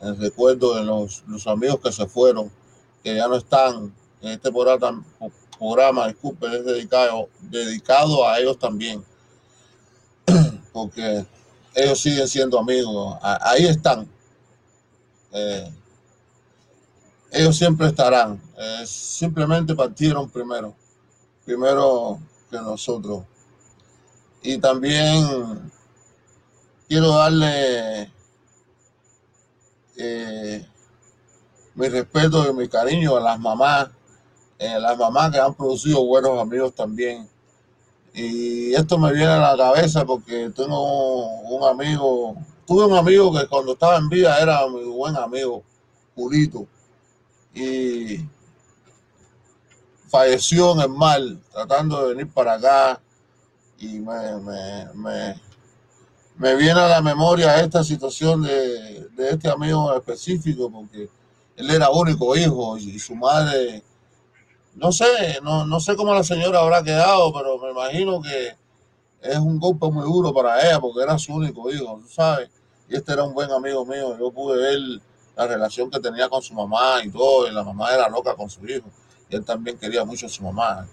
[0.00, 2.50] en recuerdo de los, los, amigos que se fueron,
[3.02, 5.02] que ya no están en este programa,
[5.58, 9.02] programa disculpe, es dedicado, dedicado a ellos también,
[10.72, 11.24] porque
[11.74, 14.08] ellos siguen siendo amigos, ahí están.
[15.32, 15.72] Eh,
[17.32, 20.74] ellos siempre estarán, eh, simplemente partieron primero,
[21.44, 23.24] primero que nosotros.
[24.42, 25.72] Y también
[26.86, 28.12] quiero darle
[29.96, 30.64] eh,
[31.74, 33.88] mi respeto y mi cariño a las mamás,
[34.58, 37.28] las mamás que han producido buenos amigos también.
[38.14, 42.36] Y esto me viene a la cabeza porque tengo un amigo,
[42.66, 45.62] tuve un amigo que cuando estaba en vida era mi buen amigo,
[46.14, 46.66] Julito,
[47.52, 48.20] y
[50.08, 53.00] falleció en el mal, tratando de venir para acá,
[53.78, 54.36] y me,
[54.94, 55.34] me
[56.36, 61.08] me viene a la memoria esta situación de, este amigo específico, porque
[61.56, 63.82] él era único hijo y, su madre,
[64.74, 68.56] no sé, no, no sé cómo la señora habrá quedado, pero me imagino que
[69.22, 72.50] es un golpe muy duro para ella, porque era su único hijo, ¿sabes?
[72.88, 74.16] Y este era un buen amigo mío.
[74.18, 74.78] Yo pude ver
[75.36, 77.48] la relación que tenía con su mamá y todo.
[77.48, 78.88] Y la mamá era loca con su hijo.
[79.28, 80.86] Y él también quería mucho a su mamá.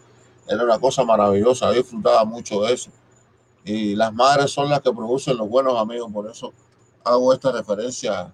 [0.48, 1.68] Era una cosa maravillosa.
[1.68, 2.92] Yo disfrutaba mucho de eso.
[3.64, 6.12] Y las madres son las que producen los buenos amigos.
[6.12, 6.54] Por eso
[7.04, 8.32] hago esta referencia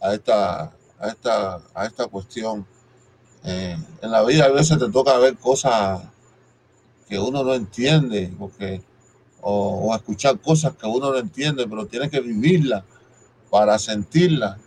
[0.00, 2.66] a esta, a esta, a esta cuestión.
[3.44, 6.02] Eh, en la vida a veces te toca ver cosas
[7.08, 8.82] que uno no entiende, porque,
[9.42, 12.82] o, o escuchar cosas que uno no entiende, pero tienes que vivirlas
[13.50, 14.58] para sentirlas.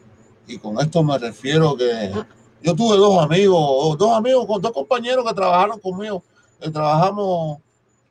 [0.47, 2.13] Y con esto me refiero que
[2.61, 6.23] yo tuve dos amigos, dos amigos, dos compañeros que trabajaron conmigo,
[6.59, 7.57] que trabajamos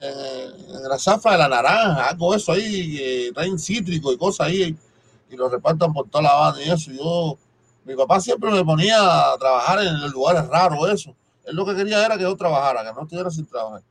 [0.01, 4.49] en, en la zafra de la naranja, algo eso ahí, eh, traen cítrico y cosas
[4.49, 4.77] ahí,
[5.31, 6.91] y lo repartan por toda la banda y eso.
[6.93, 7.39] Yo,
[7.87, 11.15] mi papá siempre me ponía a trabajar en lugares raros, eso.
[11.45, 13.83] Él lo que quería era que yo trabajara, que no estuviera sin trabajar.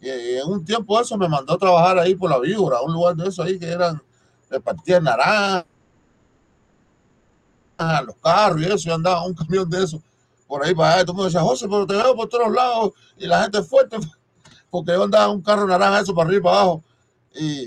[0.00, 2.92] Y, y en un tiempo eso me mandó a trabajar ahí por la víbora, un
[2.92, 4.02] lugar de eso ahí que eran,
[4.50, 5.64] repartían naranja,
[8.04, 10.02] los carros y eso, y andaba un camión de eso
[10.48, 11.02] por ahí para allá.
[11.02, 13.58] Y todo el mundo decía, José, pero te veo por todos lados y la gente
[13.58, 13.98] es fuerte,
[14.70, 16.82] porque yo andaba un carro naranja, eso para arriba y para abajo,
[17.36, 17.66] y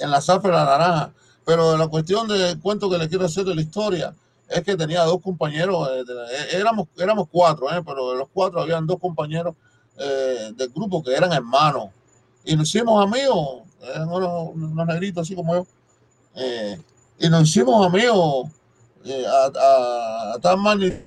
[0.00, 1.12] en la zafra de la naranja.
[1.46, 4.14] Pero la cuestión del cuento que le quiero hacer de la historia
[4.48, 8.60] es que tenía dos compañeros, eh, eh, éramos, éramos cuatro, eh, pero de los cuatro
[8.60, 9.54] habían dos compañeros
[9.98, 11.90] eh, del grupo que eran hermanos.
[12.44, 15.66] Y nos hicimos amigos, eran unos, unos negritos así como yo.
[16.36, 16.80] eh,
[17.18, 18.48] y nos hicimos amigos
[19.04, 20.98] eh, a, a, a tal magnitud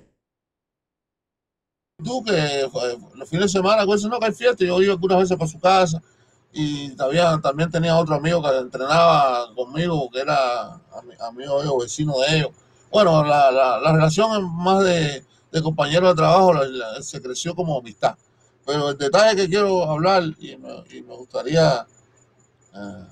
[2.25, 2.69] que eh,
[3.15, 5.59] los fines de semana, pues no que hay fiesta, yo iba algunas veces para su
[5.59, 6.01] casa
[6.53, 11.77] y también, también tenía otro amigo que entrenaba conmigo, que era ami- amigo de ellos,
[11.83, 12.51] vecino de ellos.
[12.91, 16.53] Bueno, la, la, la relación es más de, de compañero de trabajo
[17.01, 18.15] se creció como amistad.
[18.65, 21.87] Pero el detalle que quiero hablar y me, gustaría,
[22.73, 23.05] eh,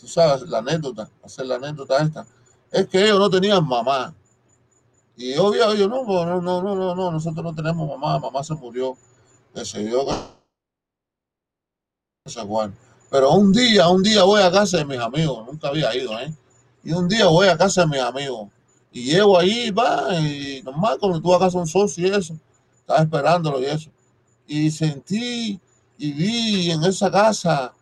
[0.00, 2.26] tú sabes, la anécdota, hacer la anécdota esta,
[2.70, 4.14] es que ellos no tenían mamá.
[5.16, 8.54] Y obvio, yo no, no, no, no, no, no, nosotros no tenemos mamá, mamá se
[8.54, 8.96] murió,
[9.52, 10.06] que dio
[12.26, 12.74] San Juan.
[13.10, 16.32] Pero un día, un día voy a casa de mis amigos, nunca había ido, ¿eh?
[16.84, 18.48] Y un día voy a casa de mis amigos
[18.92, 22.34] y llego ahí, va, y normal, cuando tú de un socio y eso,
[22.80, 23.90] estaba esperándolo y eso.
[24.46, 25.60] Y sentí
[25.96, 27.72] y vi en esa casa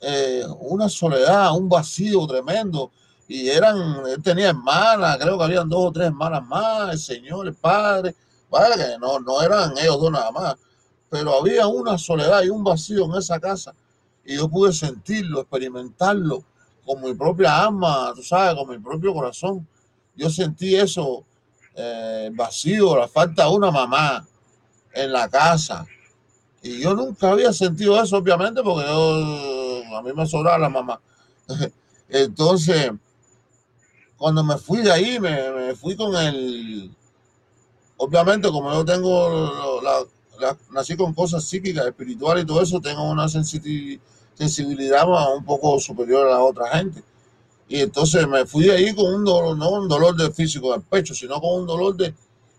[0.00, 2.90] eh, una soledad, un vacío tremendo.
[3.26, 7.46] Y eran, él tenía hermanas, creo que habían dos o tres hermanas más, el señor,
[7.46, 8.14] el padre,
[8.50, 10.54] vaya que no, no eran ellos dos nada más,
[11.10, 13.74] pero había una soledad y un vacío en esa casa.
[14.24, 16.42] Y yo pude sentirlo, experimentarlo
[16.86, 19.66] con mi propia alma, tú sabes, con mi propio corazón.
[20.18, 21.24] Yo sentí eso,
[21.76, 24.26] eh, vacío, la falta de una mamá
[24.92, 25.86] en la casa.
[26.60, 31.00] Y yo nunca había sentido eso, obviamente, porque yo, a mí me sobraba la mamá.
[32.08, 32.90] Entonces,
[34.16, 36.90] cuando me fui de ahí, me, fui con el,
[37.96, 43.28] obviamente, como yo tengo, la, nací con cosas psíquicas, espirituales y todo eso, tengo una
[43.28, 45.06] sensibilidad
[45.36, 47.04] un poco superior a la otra gente.
[47.68, 51.14] Y entonces me fui ahí con un dolor, no un dolor de físico del pecho,
[51.14, 52.14] sino con un dolor de,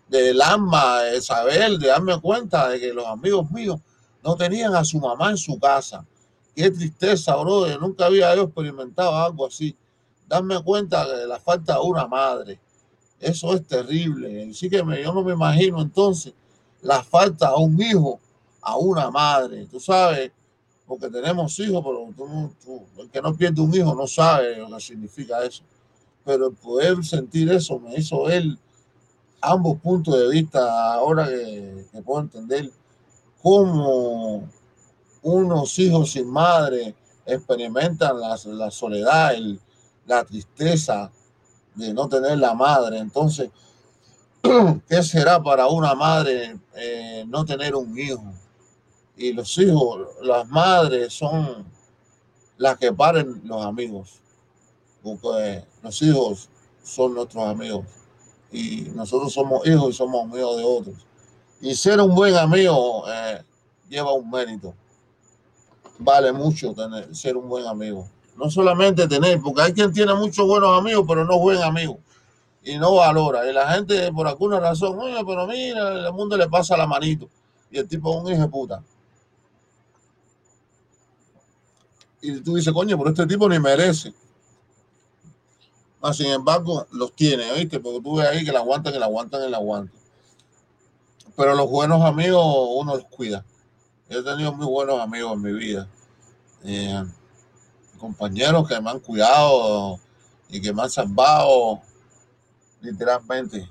[0.07, 3.80] del alma, de saber, de darme cuenta de que los amigos míos
[4.24, 6.05] no tenían a su mamá en su casa.
[6.55, 9.76] Qué tristeza, bro, yo nunca había yo experimentado algo así.
[10.28, 12.60] Darme cuenta de la falta de una madre.
[13.20, 14.49] Eso es terrible.
[14.51, 16.34] Así que me- yo no me imagino entonces
[16.82, 18.20] la falta de un hijo
[18.62, 19.66] a una madre.
[19.72, 20.32] Tú sabes,
[20.89, 24.81] porque tenemos hijos, pero tú el que no pierde un hijo no sabe lo que
[24.81, 25.63] significa eso.
[26.25, 28.43] Pero el poder sentir eso me hizo ver
[29.41, 32.71] ambos puntos de vista ahora que, puedo entender
[33.43, 34.49] cómo
[35.21, 39.59] unos hijos sin madre experimentan la, la soledad, el-
[40.07, 41.11] la tristeza
[41.75, 42.99] de no tener la madre.
[42.99, 43.51] Entonces,
[44.89, 48.23] ¿qué será para una madre eh, no tener un hijo?
[49.20, 51.65] Y los hijos, las madres son
[52.57, 54.22] las que paren los amigos,
[55.03, 56.49] porque los hijos
[56.82, 57.86] son nuestros amigos
[58.49, 60.95] y nosotros somos hijos y somos amigos de otros.
[61.59, 63.43] Y ser un buen amigo eh,
[63.89, 64.74] lleva un mérito.
[65.97, 68.07] Vale mucho tener, ser un buen amigo.
[68.38, 71.99] No solamente tener, porque hay quien tiene muchos buenos amigos, pero no buen amigo
[72.63, 73.49] y no valora.
[73.49, 77.28] Y la gente, por alguna razón, oye, pero mira, el mundo le pasa la manito.
[77.70, 78.82] Y el tipo es un hijo de puta.
[82.22, 84.13] Y tú dices, coño, pero este tipo ni merece.
[86.01, 87.80] Mas, sin embargo, los tiene, ¿oíste?
[87.80, 89.99] Porque tú ves ahí que la aguantan, que la aguantan, que la aguantan.
[91.36, 92.43] Pero los buenos amigos
[92.76, 93.45] uno los cuida.
[94.09, 95.88] Yo he tenido muy buenos amigos en mi vida.
[96.63, 97.03] Eh,
[97.97, 99.99] compañeros que me han cuidado
[100.49, 101.82] y que me han salvado
[102.82, 103.70] literalmente.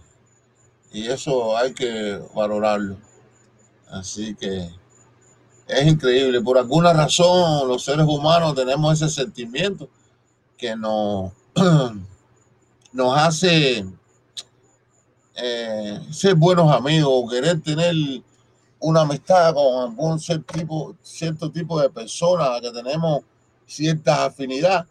[0.92, 2.96] Y eso hay que valorarlo.
[3.90, 4.70] Así que
[5.68, 6.40] es increíble.
[6.40, 9.88] Por alguna razón los seres humanos tenemos ese sentimiento
[10.56, 11.32] que nos,
[12.92, 13.84] nos hace
[15.34, 17.94] eh, ser buenos amigos, querer tener
[18.80, 23.22] una amistad con algún cierto tipo, cierto tipo de personas que tenemos
[23.66, 24.86] cierta afinidad,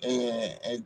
[0.00, 0.84] eh, el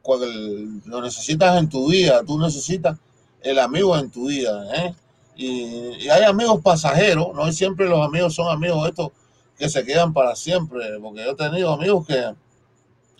[0.85, 2.99] lo necesitas en tu vida, tú necesitas
[3.41, 4.65] el amigo en tu vida.
[4.77, 4.95] ¿eh?
[5.37, 9.13] Y, hay amigos pasajeros, no siempre los amigos son amigos estos
[9.59, 12.33] que se quedan para siempre, porque yo he tenido amigos que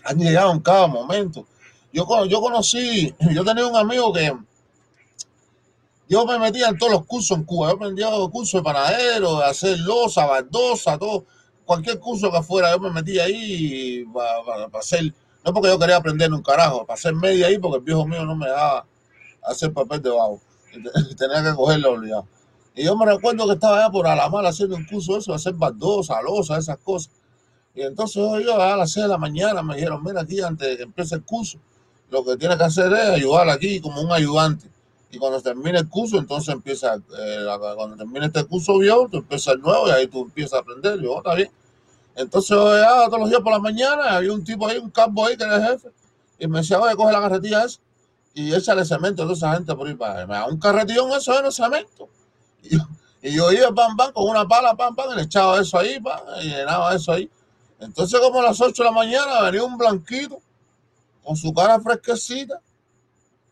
[0.05, 1.47] han llegado en cada momento.
[1.93, 4.33] Yo, yo conocí, yo tenía un amigo que
[6.09, 7.69] yo me metía en todos los cursos en Cuba.
[7.69, 11.25] Yo aprendía cursos de panadero, de hacer losa, baldosa, todo.
[11.67, 15.13] Cualquier curso que fuera, yo me metía ahí para, hacer.
[15.45, 18.25] No porque yo quería aprender un carajo, para hacer media ahí, porque el viejo mío
[18.25, 18.87] no me daba
[19.43, 20.41] hacer papel de bajo.
[21.19, 22.27] Tenía que cogerlo obligado.
[22.79, 25.55] Y yo me recuerdo que estaba allá por Alamar haciendo un curso de eso, hacer
[25.55, 27.11] baldosa, losa, esas cosas.
[27.75, 30.77] Y entonces yo a las 6 de la mañana me dijeron, mira aquí, antes de
[30.77, 31.59] que empiece el curso,
[32.09, 34.71] lo que tienes que hacer es ayudar aquí como un ayudante
[35.11, 39.55] y cuando termine el curso, entonces empieza, eh, cuando termine este curso viejo, tú empiezas
[39.55, 41.01] el nuevo y ahí tú empiezas a aprender.
[41.01, 41.51] Yo, oh, está bien.
[42.15, 45.37] Entonces, ya, todos los días por la mañana, había un tipo ahí, un campo ahí
[45.37, 45.89] que era el jefe,
[46.39, 47.81] y me decía, oye, coge la carretilla esa
[48.35, 51.51] y échale cemento a toda esa gente por ahí para da un carretillón eso era
[51.51, 52.09] cemento.
[52.63, 56.01] Y yo, iba pam, pam, con una pala, pam, pam, y le echaba eso ahí,
[56.01, 57.31] pam, y llenaba eso ahí.
[57.81, 60.41] Entonces, como a las 8 de la mañana, venía un blanquito
[61.25, 62.61] con su cara fresquecita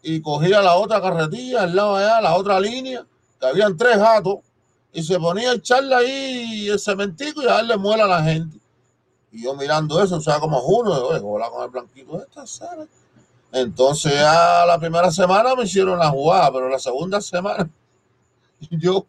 [0.02, 3.04] y cogía la otra carretilla al lado allá, la otra línea,
[3.40, 4.38] que habían tres gatos,
[4.92, 8.58] y se ponía a echarle ahí el cementico y a darle muela a la gente.
[9.30, 12.88] Y yo mirando eso, o sea, como uno, oye, con el blanquito esta, ¿sabes?
[13.52, 17.68] Entonces, ya la primera semana me hicieron la jugada, pero la segunda semana,
[18.70, 19.06] yo,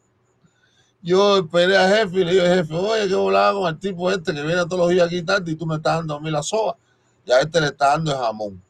[1.01, 4.33] yo esperé a jefe y le dije, jefe, oye, ¿qué volaba con el tipo este
[4.33, 6.43] que viene todos los días aquí tarde y tú me estás dando a mí la
[6.43, 6.75] soga?
[7.25, 8.61] Y a este le está dando el jamón.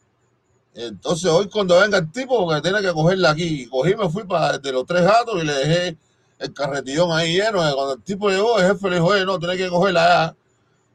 [0.74, 4.60] Entonces hoy cuando venga el tipo, porque tiene que cogerla aquí, cogí, me fui para
[4.60, 5.98] de los tres gatos y le dejé
[6.38, 7.58] el carretillón ahí lleno.
[7.58, 10.36] Cuando el tipo llegó, el jefe le dijo, oye, no, tiene que cogerla.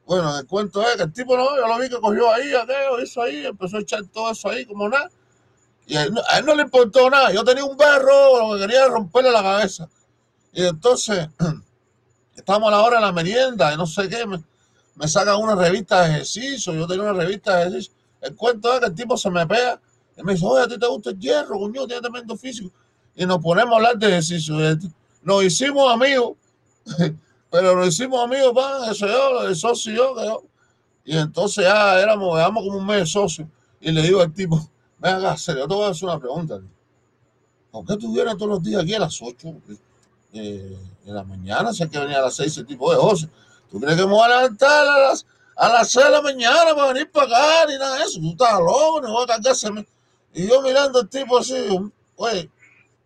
[0.07, 2.99] Bueno, el cuento es que el tipo no, yo lo vi que cogió ahí, aquello,
[2.99, 5.11] eso ahí, empezó a echar todo eso ahí como nada.
[5.87, 6.15] Y a él,
[6.45, 7.33] no, le importó nada.
[7.33, 9.89] Yo tenía un berro, lo que quería romperle la cabeza.
[10.53, 11.29] Y entonces,
[12.37, 16.03] estamos a la hora de la merienda y no sé qué, me, sacan una revista
[16.03, 16.75] de ejercicio.
[16.75, 19.81] Yo tenía una revista de ejercicio el cuento es que el tipo se me pega
[20.17, 22.71] y me dice, oye, a ti te gusta el hierro, coño, tiene tremendo físico.
[23.17, 24.55] Y nos ponemos a hablar de ejercicio.
[25.23, 26.37] Nos hicimos amigos,
[27.51, 30.43] pero nos hicimos amigos, pan, eso yo, el socio y yo, yo.
[31.05, 33.49] Y entonces ya éramos, éramos como un mes de socio.
[33.81, 34.71] Y le digo al tipo,
[35.03, 36.61] venga, serio, yo te voy a hacer una pregunta.
[37.71, 39.55] ¿Por qué vienes todos los días aquí a las 8
[40.33, 40.77] de
[41.07, 41.73] la mañana?
[41.73, 43.29] Sé que venía a las 6 ese tipo de José.
[43.71, 45.27] ¿Tú crees que me voy a levantar a las
[45.57, 48.21] a las 6 de la mañana para venir para acá, ni nada de eso.
[48.21, 49.87] Tú estás loco, no voy a cargárseme.
[50.35, 51.55] Y yo mirando al tipo así,
[52.17, 52.51] güey,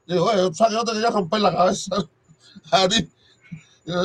[0.07, 1.97] digo, güey, ¿sabes que no te quería romper la cabeza
[2.71, 3.09] a ti?
[3.85, 4.05] Yo,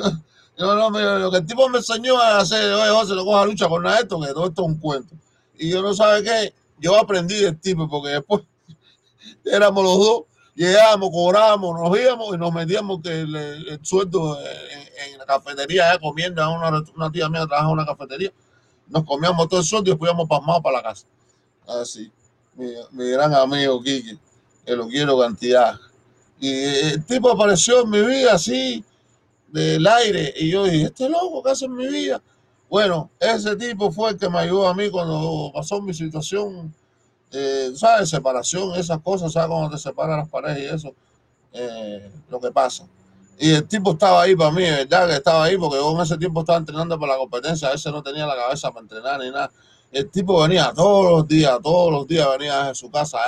[0.57, 0.89] no,
[1.19, 3.97] lo que el tipo me enseñó a hacer, oye, José, no coja lucha con nada
[3.97, 5.15] de esto, que todo esto es un cuento.
[5.57, 8.41] Y yo no sabe qué, yo aprendí del tipo, porque después
[9.45, 10.23] éramos los dos,
[10.55, 16.83] llegábamos, cobrábamos, nos íbamos y nos metíamos que el, sueldo en, la cafetería, comiendo, una,
[16.95, 18.31] una tía mía trabaja en una cafetería,
[18.87, 21.05] nos comíamos todo el sueldo y después íbamos pasmados para la casa.
[21.67, 22.11] Así,
[22.55, 24.19] mi, gran amigo Kiki,
[24.65, 25.79] que lo quiero cantidad.
[26.39, 28.83] Y el tipo apareció en mi vida así,
[29.47, 32.21] del aire, y yo dije, este loco, ¿qué hace en mi vida?
[32.71, 36.73] Bueno, ese tipo fue el que me ayudó a mí cuando pasó mi situación
[37.31, 38.09] eh, ¿sabes?
[38.09, 39.49] Separación, esas cosas, ¿sabes?
[39.49, 40.95] Cuando te separan las parejas y eso,
[41.51, 42.87] eh, lo que pasa.
[43.37, 45.09] Y el tipo estaba ahí para mí, ¿verdad?
[45.09, 47.91] Que estaba ahí porque yo en ese tiempo estaba entrenando para la competencia, a veces
[47.91, 49.51] no tenía la cabeza para entrenar ni nada.
[49.91, 53.19] El tipo venía todos los días, todos los días venía a su casa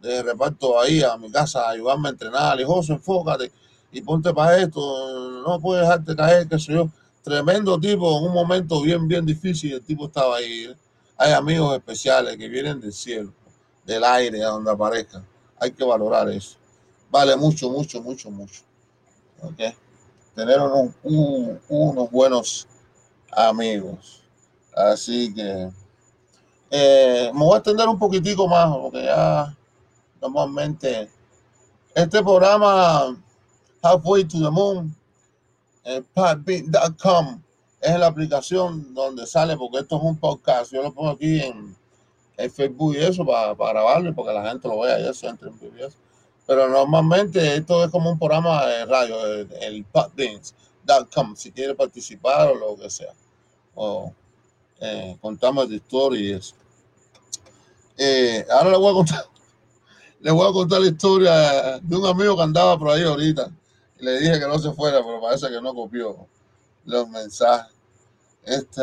[0.00, 2.60] de reparto ahí a mi casa a ayudarme a entrenar.
[2.60, 3.52] Y José, enfócate
[3.92, 6.88] y ponte para esto, no puedes dejarte caer, que soy yo.
[7.26, 10.72] Tremendo tipo, en un momento bien, bien difícil, el tipo estaba ahí.
[11.16, 13.32] Hay amigos especiales que vienen del cielo,
[13.84, 15.26] del aire, a donde aparezcan.
[15.58, 16.56] Hay que valorar eso.
[17.10, 18.62] Vale mucho, mucho, mucho, mucho.
[20.36, 22.68] Tener unos, buenos
[23.32, 24.22] amigos.
[24.72, 25.68] Así que
[26.70, 29.52] eh, me voy a extender un poquitico más, porque ya
[30.22, 31.10] normalmente
[31.92, 33.20] este programa
[33.82, 34.94] Halfway to the Moon,
[35.86, 36.02] eh,
[37.80, 40.72] es la aplicación donde sale, porque esto es un podcast.
[40.72, 41.76] Yo lo pongo aquí en,
[42.52, 45.48] Facebook y eso para, para grabarlo y porque la gente lo vea y eso entre
[45.48, 45.96] en eso.
[46.46, 52.48] Pero normalmente esto es como un programa de radio, el, el podbeans.com, si quiere participar
[52.48, 53.12] o lo que sea.
[53.74, 54.12] O
[54.80, 56.54] eh, contamos de historia y eso.
[57.96, 59.24] Eh, ahora le voy a contar,
[60.20, 63.50] le voy a contar la historia de un amigo que andaba por ahí ahorita.
[63.98, 66.26] Le dije que no se fuera, pero parece que no copió
[66.84, 67.74] los mensajes.
[68.44, 68.82] Este,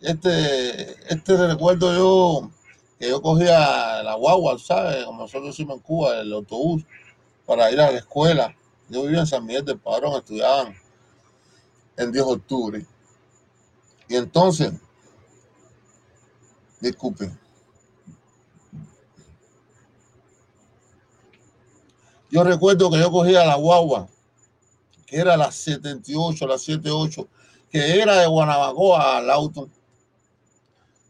[0.00, 2.50] este, este recuerdo yo
[2.98, 5.04] que yo cogía la guagua, ¿sabes?
[5.04, 6.84] Como nosotros decimos en Cuba, el autobús
[7.46, 8.54] para ir a la escuela.
[8.88, 10.74] Yo vivía en San Miguel del Padrón, estudiaban
[11.96, 12.86] en 10 de octubre.
[14.08, 14.72] Y entonces,
[16.80, 17.38] disculpen,
[22.34, 24.08] yo recuerdo que yo cogía la guagua,
[25.06, 27.28] que era la 78, la 78,
[27.70, 29.68] que era de Guanabacoa al auto.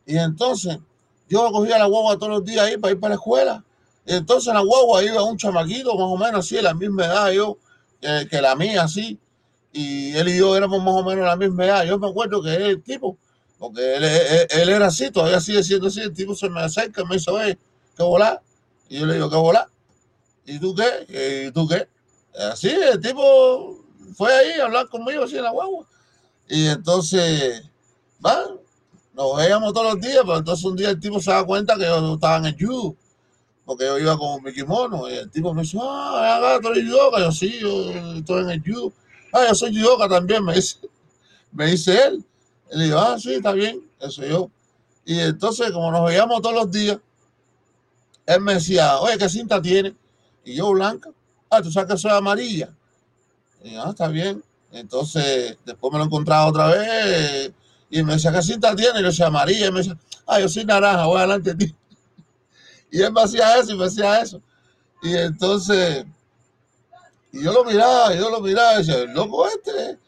[0.05, 0.79] Y entonces,
[1.29, 3.64] yo cogía la guagua todos los días ahí para ir para la escuela.
[4.05, 7.33] Y entonces la guagua iba un chamaquito, más o menos así, de la misma edad
[7.33, 7.57] yo,
[8.01, 9.18] que la mía, así
[9.75, 11.85] y él y yo éramos más o menos la misma edad.
[11.85, 13.18] Yo me acuerdo que el tipo,
[13.59, 14.05] porque él,
[14.51, 17.31] él, era así, todavía sigue siendo así, el tipo se me acerca y me dice,
[17.31, 17.59] oye,
[17.97, 18.41] ¿qué volá?
[18.89, 19.68] Y yo le digo, ¿qué volá?
[20.47, 21.47] ¿Y tú qué?
[21.49, 21.88] ¿Y tú qué?
[22.51, 23.84] Así, el tipo
[24.16, 25.86] fue ahí a hablar conmigo así en la guagua.
[26.49, 27.62] Y entonces,
[28.24, 28.49] va,
[29.14, 31.84] nos veíamos todos los días, pero entonces un día el tipo se da cuenta que
[31.84, 32.97] yo estaba en el judo,
[33.64, 37.20] porque yo iba con mi kimono, y el tipo me dice, ah, tú eres yoga,
[37.20, 38.92] yo sí, yo estoy en el judo.
[39.32, 40.78] Ah, yo soy yoga también, me dice,
[41.53, 42.24] me dice él.
[42.72, 44.51] Y le digo, ah, sí, está bien, eso yo.
[45.05, 46.99] Y entonces, como nos veíamos todos los días,
[48.26, 49.95] él me decía, oye, ¿qué cinta tiene?
[50.45, 51.11] Y yo, blanca.
[51.51, 52.70] Ah, tú sabes que soy amarilla.
[53.62, 54.42] Y ah, está bien.
[54.72, 57.53] Entonces, después me lo encontraba otra vez
[57.90, 58.99] y me decía, ¿qué cinta tiene?
[58.99, 59.68] Y yo decía, amarilla.
[59.68, 61.74] Y me decía, ah, yo soy naranja, voy adelante de ti.
[62.90, 64.40] Y él me hacía eso y me hacía eso.
[65.03, 66.07] Y entonces,
[67.32, 69.99] y yo lo miraba, yo lo miraba y decía, loco este,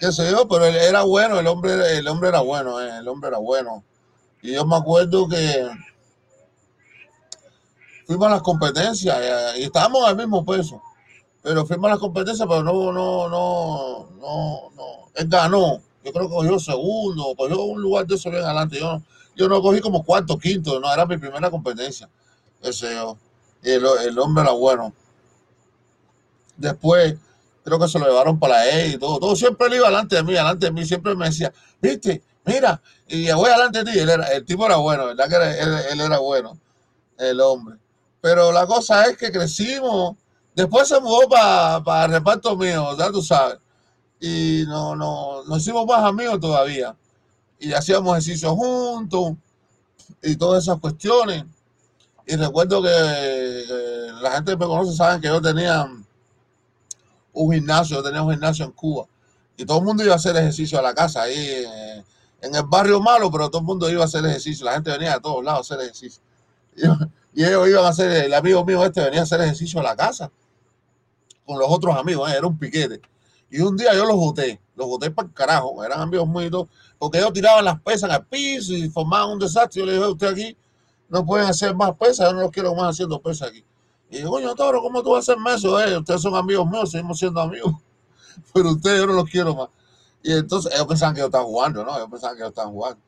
[0.00, 3.06] qué sé yo, pero él era bueno, el hombre, el hombre era bueno, eh, el
[3.06, 3.84] hombre era bueno.
[4.42, 5.66] Y yo me acuerdo que
[8.06, 9.18] fuimos las competencias
[9.58, 10.82] y, estábamos al mismo peso.
[11.42, 14.84] Pero fuimos a las competencias, pero no, no, no, no, no.
[15.14, 15.80] Él ganó.
[16.04, 18.78] Yo creo que cogió segundo, cogió un lugar de eso bien adelante.
[18.78, 19.00] Yo,
[19.36, 22.08] yo no cogí como cuarto, quinto, no, era mi primera competencia.
[22.62, 23.16] Ese yo.
[23.62, 24.92] Y el, el hombre era bueno.
[26.56, 27.16] Después,
[27.64, 29.18] creo que se lo llevaron para la E y todo.
[29.18, 30.84] Todo siempre él iba delante de mí, delante de mí.
[30.84, 33.98] Siempre me decía, viste, mira, y voy delante de ti.
[33.98, 35.28] el tipo era bueno, ¿verdad?
[35.28, 36.58] Que él, era bueno,
[37.18, 37.76] el hombre.
[38.24, 40.16] Pero la cosa es que crecimos.
[40.54, 43.58] Después se mudó para el reparto mío, ya tú sabes.
[44.18, 46.96] Y no, no, nos hicimos más amigos todavía.
[47.58, 49.34] Y hacíamos ejercicio juntos
[50.22, 51.44] y todas esas cuestiones.
[52.26, 53.66] Y recuerdo que,
[54.22, 55.86] la gente que me conoce saben que yo tenía
[57.34, 59.04] un gimnasio, yo tenía un gimnasio en Cuba
[59.54, 61.66] y todo el mundo iba a hacer ejercicio a la casa ahí
[62.40, 65.12] en, el barrio malo, pero todo el mundo iba a hacer ejercicio, la gente venía
[65.12, 66.22] de todos lados a hacer ejercicio.
[67.42, 70.30] ellos iban a hacer, el amigo mío este venía a hacer ejercicio a la casa
[71.44, 72.36] con los otros amigos, ¿eh?
[72.36, 73.00] era un piquete.
[73.50, 76.66] Y un día yo los boté, los boté para el carajo, eran amigos míos,
[76.98, 79.80] porque ellos tiraban las pesas al piso y formaban un desastre.
[79.80, 80.56] Yo le dije, usted aquí
[81.08, 83.64] no pueden hacer más pesas, yo no los quiero más haciendo pesas aquí.
[84.10, 85.80] Y digo, coño, Toro, ¿cómo tú vas a hacer eso?
[85.80, 85.98] Eh?
[85.98, 87.74] Ustedes son amigos míos, seguimos siendo amigos.
[88.54, 89.68] Pero ustedes yo no los quiero más.
[90.22, 91.96] Y entonces ellos pensaban que yo estaba jugando, ¿no?
[91.96, 93.00] Ellos pensaban que yo estaba jugando.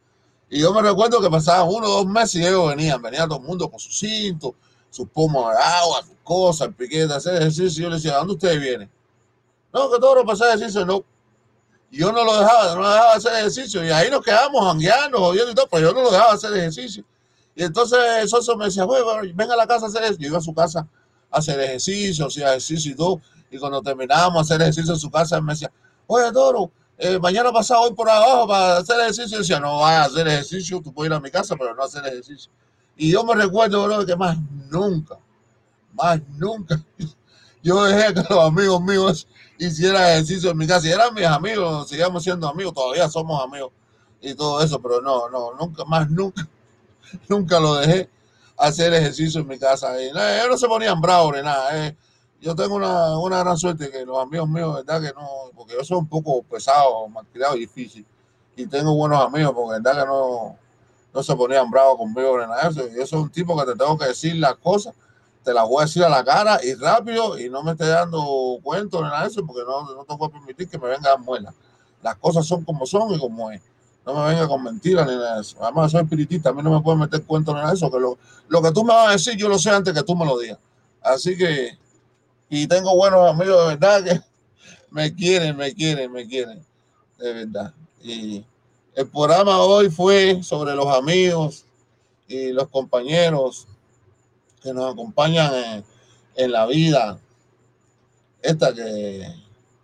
[0.48, 3.38] Y yo me recuerdo que pasaban uno o dos meses y ellos venían, venía todo
[3.38, 4.54] el mundo con su cinto,
[4.90, 7.80] sus pomos de agua, sus cosas, el piquete, hacer ejercicio.
[7.80, 8.90] Y yo les decía, ¿dónde ustedes vienen?
[9.72, 11.04] No, que Toro para hacer ejercicio, no.
[11.90, 13.84] Y yo no lo dejaba, no lo dejaba hacer ejercicio.
[13.84, 17.04] Y ahí nos quedamos jangueando, jodiendo y todo, pero yo no lo dejaba hacer ejercicio.
[17.54, 17.98] Y entonces
[18.30, 20.16] Soso me decía, bueno, venga a la casa a hacer eso.
[20.18, 20.86] Yo iba a su casa
[21.30, 23.20] a hacer ejercicio, hacía ejercicio y todo.
[23.50, 25.72] Y cuando terminábamos de hacer ejercicio en su casa, me decía,
[26.06, 29.36] oye, Toro, eh, mañana pasado voy por abajo para hacer ejercicio.
[29.36, 31.82] Y decía, no vas a hacer ejercicio, tú puedes ir a mi casa, pero no
[31.82, 32.50] hacer ejercicio.
[32.96, 34.36] Y yo me recuerdo, bro, que más
[34.70, 35.18] nunca,
[35.92, 36.82] más nunca,
[37.62, 39.28] yo dejé que los amigos míos
[39.58, 40.86] hicieran ejercicio en mi casa.
[40.86, 43.72] Y eran mis amigos, seguíamos siendo amigos, todavía somos amigos
[44.20, 46.48] y todo eso, pero no, no, nunca, más nunca
[47.28, 48.08] nunca lo dejé
[48.56, 50.02] hacer ejercicio en mi casa.
[50.02, 51.86] Y nada, ellos no se ponían bravos ni nada.
[51.86, 51.96] Eh.
[52.40, 55.84] Yo tengo una, una, gran suerte que los amigos míos, verdad que no, porque yo
[55.84, 58.06] soy un poco pesado, malcriado y difícil.
[58.56, 60.56] Y tengo buenos amigos, porque verdad que no,
[61.12, 62.68] no se ponían bravos conmigo ni nada.
[62.68, 62.88] Eso.
[62.88, 64.94] Yo soy un tipo que te tengo que decir las cosas,
[65.42, 68.58] te las voy a decir a la cara y rápido y no me esté dando
[68.62, 71.54] cuentos ni nada de eso, porque no, no tengo que permitir que me vengan muelas.
[72.02, 73.62] Las cosas son como son y como es.
[74.04, 75.56] No me venga con mentiras ni nada de eso.
[75.60, 77.90] Además, soy espiritista, a mí no me puede meter cuento ni nada de eso.
[77.90, 78.18] Que lo,
[78.48, 80.38] lo que tú me vas a decir, yo lo sé antes que tú me lo
[80.38, 80.58] digas.
[81.02, 81.76] Así que,
[82.48, 84.20] y tengo buenos amigos de verdad que
[84.90, 86.64] me quieren, me quieren, me quieren,
[87.18, 87.74] de verdad.
[88.02, 88.44] Y
[88.94, 91.64] el programa hoy fue sobre los amigos
[92.28, 93.66] y los compañeros
[94.62, 95.84] que nos acompañan
[96.34, 97.18] en, la vida,
[98.42, 99.26] esta que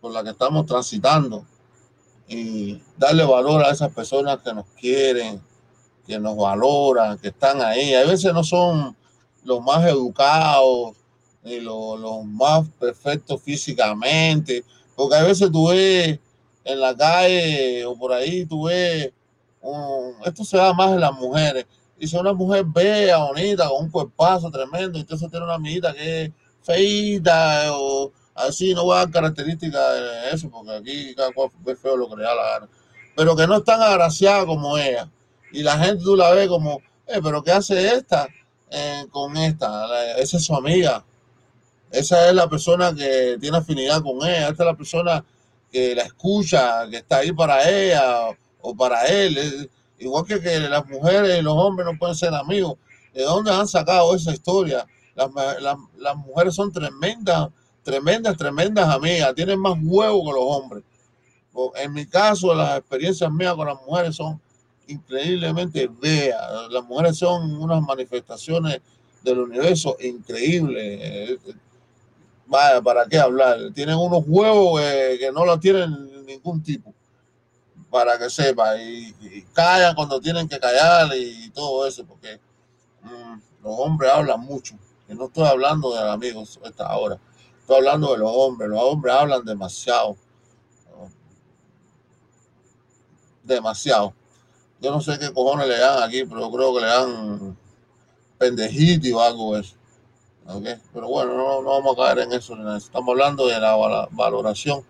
[0.01, 1.45] por la que estamos transitando
[2.29, 5.41] y darle valor a esas personas que nos quieren,
[6.07, 7.95] que nos valoran, que están ahí.
[7.95, 8.97] A veces no son
[9.45, 10.97] los más educados
[11.43, 14.65] ni los, los más perfectos físicamente,
[14.95, 16.19] porque a veces tú ves
[16.65, 19.13] en la calle o por ahí, tú ves,
[19.61, 21.67] um, esto se da más en las mujeres.
[21.99, 26.25] Y si una mujer bella, bonita, con un cuerpazo tremendo, entonces tiene una amiguita que
[26.25, 26.31] es
[26.63, 31.77] feita o así, no voy a dar características de eso, porque aquí cada cual ve
[31.77, 32.69] feo lo que le da la gana.
[33.15, 35.11] Pero que no es tan agraciada como ella.
[35.53, 38.27] Y la gente tú la ves como, eh, pero ¿qué hace esta
[38.71, 40.17] eh, con esta?
[40.17, 41.05] Esa es su amiga.
[41.93, 44.49] Esa es la persona que tiene afinidad con ella.
[44.49, 45.25] Esta es la persona
[45.71, 49.69] que la escucha, que está ahí para ella o para él.
[49.99, 52.77] Igual que, que las mujeres y los hombres no pueden ser amigos.
[53.13, 54.87] ¿De dónde han sacado esa historia?
[55.15, 55.31] Las,
[55.61, 57.51] las, las mujeres son tremendas,
[57.83, 59.35] tremendas, tremendas amigas.
[59.35, 60.85] Tienen más huevo que los hombres.
[61.77, 64.41] En mi caso, las experiencias mías con las mujeres son
[64.87, 66.41] increíblemente bellas.
[66.71, 68.81] Las mujeres son unas manifestaciones
[69.23, 71.39] del universo increíbles.
[72.43, 73.59] Eh, eh, Vaya, ¿para qué hablar?
[73.75, 76.93] Tienen unos huevos eh, que no los tienen ningún tipo,
[77.91, 78.77] para que sepa.
[78.77, 82.41] Y, y callan cuando tienen que callar y todo eso, porque
[83.03, 84.75] mm, los hombres hablan mucho.
[85.09, 87.19] Y no estoy hablando de amigos esta hora.
[87.61, 88.69] Estoy hablando de los hombres.
[88.71, 90.17] Los hombres hablan demasiado.
[93.43, 94.15] Demasiado.
[94.81, 97.57] Yo no sé qué cojones le dan aquí, pero yo creo que le dan
[98.39, 99.77] pendejiti o algo de eso.
[100.47, 100.67] ¿Ok?
[100.93, 102.55] Pero bueno, no, no vamos a caer en eso.
[102.77, 103.75] Estamos hablando de la
[104.11, 104.85] valoración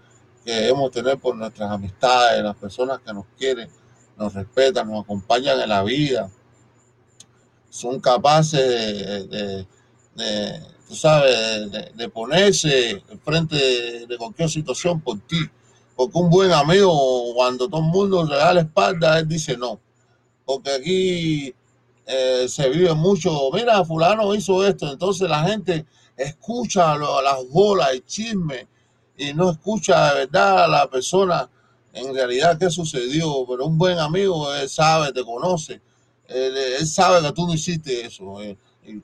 [0.45, 3.69] que debemos tener por nuestras amistades, las personas que nos quieren,
[4.17, 6.31] nos respetan, nos acompañan en la vida,
[7.71, 9.67] son capaces de, de-
[10.15, 15.39] de, tú sabes, de, de ponerse frente de cualquier situación por ti.
[15.97, 19.81] Porque un buen amigo, cuando todo el mundo le da la espalda, él dice no.
[20.45, 21.55] Porque aquí
[22.07, 25.87] eh, se vive mucho, mira, fulano hizo esto, entonces la gente
[26.17, 28.67] escucha las bolas, el chisme,
[29.17, 31.49] y no escucha de verdad a la persona
[31.93, 35.81] en realidad qué sucedió, pero un buen amigo, él sabe, te conoce,
[36.27, 39.03] él, él sabe que tú no hiciste eso, eh, y,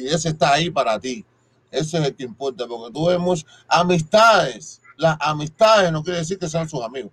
[0.00, 1.24] y ese está ahí para ti,
[1.70, 6.48] ese es el que importa, porque tú vemos amistades, las amistades no quiere decir que
[6.48, 7.12] sean sus amigos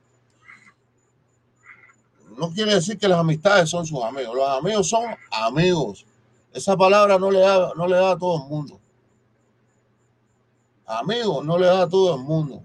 [2.37, 4.35] no quiere decir que las amistades son sus amigos.
[4.35, 6.05] Los amigos son amigos.
[6.53, 8.79] Esa palabra no le da, no le da a todo el mundo.
[10.85, 12.63] Amigos no le da a todo el mundo.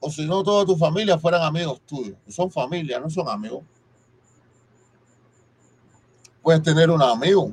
[0.00, 2.16] O si no, toda tu familia fueran amigos tuyos.
[2.28, 3.62] Son familia, no son amigos.
[6.42, 7.52] Puedes tener un amigo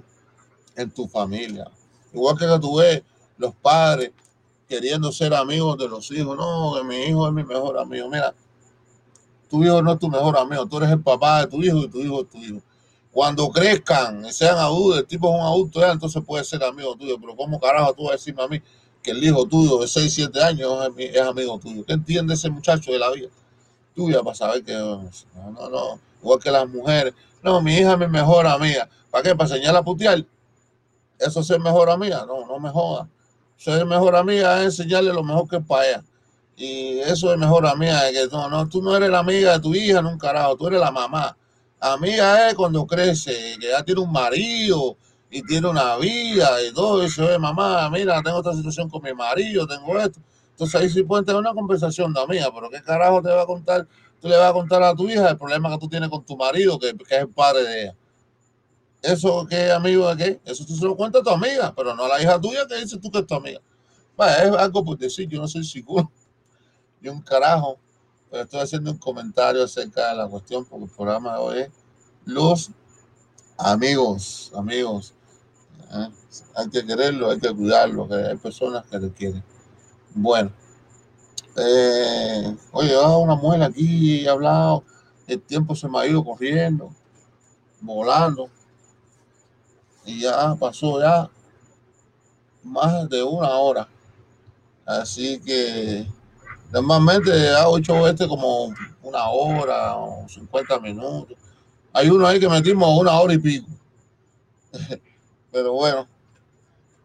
[0.76, 1.70] en tu familia.
[2.14, 3.04] Igual que tú ves
[3.38, 4.12] los padres
[4.68, 6.38] queriendo ser amigos de los hijos.
[6.38, 8.10] No, que mi hijo es mi mejor amigo.
[8.10, 8.34] Mira,
[9.54, 11.88] tu hijo no es tu mejor amigo, tú eres el papá de tu hijo y
[11.88, 12.60] tu hijo es tu hijo.
[13.12, 17.20] Cuando crezcan, sean adultos, el tipo es un adulto ya, entonces puede ser amigo tuyo,
[17.22, 18.60] pero ¿cómo carajo tú vas a decirme a mí
[19.04, 21.86] que el hijo tuyo de 6, 7 años es, ami- es amigo tuyo?
[21.86, 23.28] ¿Qué entiende ese muchacho de la vida
[23.96, 25.04] tuya para saber que no,
[25.52, 27.14] no, no, igual que las mujeres?
[27.44, 28.90] No, mi hija es mi mejor amiga.
[29.12, 29.36] ¿Para qué?
[29.36, 30.26] ¿Para enseñarla a putear?
[31.20, 32.26] ¿Eso es ser mejor amiga?
[32.26, 33.08] No, no me joda.
[33.56, 36.04] Ser mejor amiga es enseñarle lo mejor que es para ella.
[36.56, 39.74] Y eso es mejor amiga, que no, no, tú no eres la amiga de tu
[39.74, 41.36] hija, no un carajo, tú eres la mamá.
[41.80, 44.98] Amiga es cuando crece, que ya tiene un marido
[45.30, 49.14] y tiene una vida y todo eso, es mamá, mira, tengo esta situación con mi
[49.14, 50.20] marido, tengo esto.
[50.52, 53.46] Entonces ahí sí pueden tener una conversación de amiga, pero ¿qué carajo te va a
[53.48, 53.88] contar?
[54.22, 56.38] Tú le vas a contar a tu hija el problema que tú tienes con tu
[56.38, 57.96] marido, que, que es el padre de ella.
[59.02, 60.42] ¿Eso qué amigo de qué?
[60.46, 62.76] Eso tú se lo cuentas a tu amiga, pero no a la hija tuya que
[62.76, 63.60] dices tú que es tu amiga.
[64.16, 66.12] Vaya, es algo por decir, yo no soy psicólogo
[67.10, 67.78] un carajo,
[68.30, 71.70] pero estoy haciendo un comentario acerca de la cuestión porque el programa hoy es
[72.26, 72.72] los
[73.58, 75.14] amigos, amigos.
[75.92, 76.10] ¿eh?
[76.56, 79.44] Hay que quererlo, hay que cuidarlo, que hay personas que le quieren.
[80.16, 80.52] Bueno,
[81.56, 84.84] eh, oye, una mujer aquí y he hablado,
[85.28, 86.90] el tiempo se me ha ido corriendo,
[87.82, 88.50] volando,
[90.06, 91.30] y ya pasó ya
[92.64, 93.88] más de una hora.
[94.86, 96.08] Así que
[96.74, 101.38] normalmente hago el show este como una hora o 50 minutos.
[101.94, 103.68] Hay uno ahí que metimos una hora y pico.
[105.52, 106.08] Pero bueno,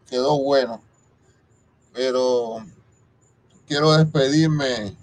[0.09, 0.81] quedó bueno.
[1.93, 2.65] Pero
[3.67, 4.97] quiero despedirme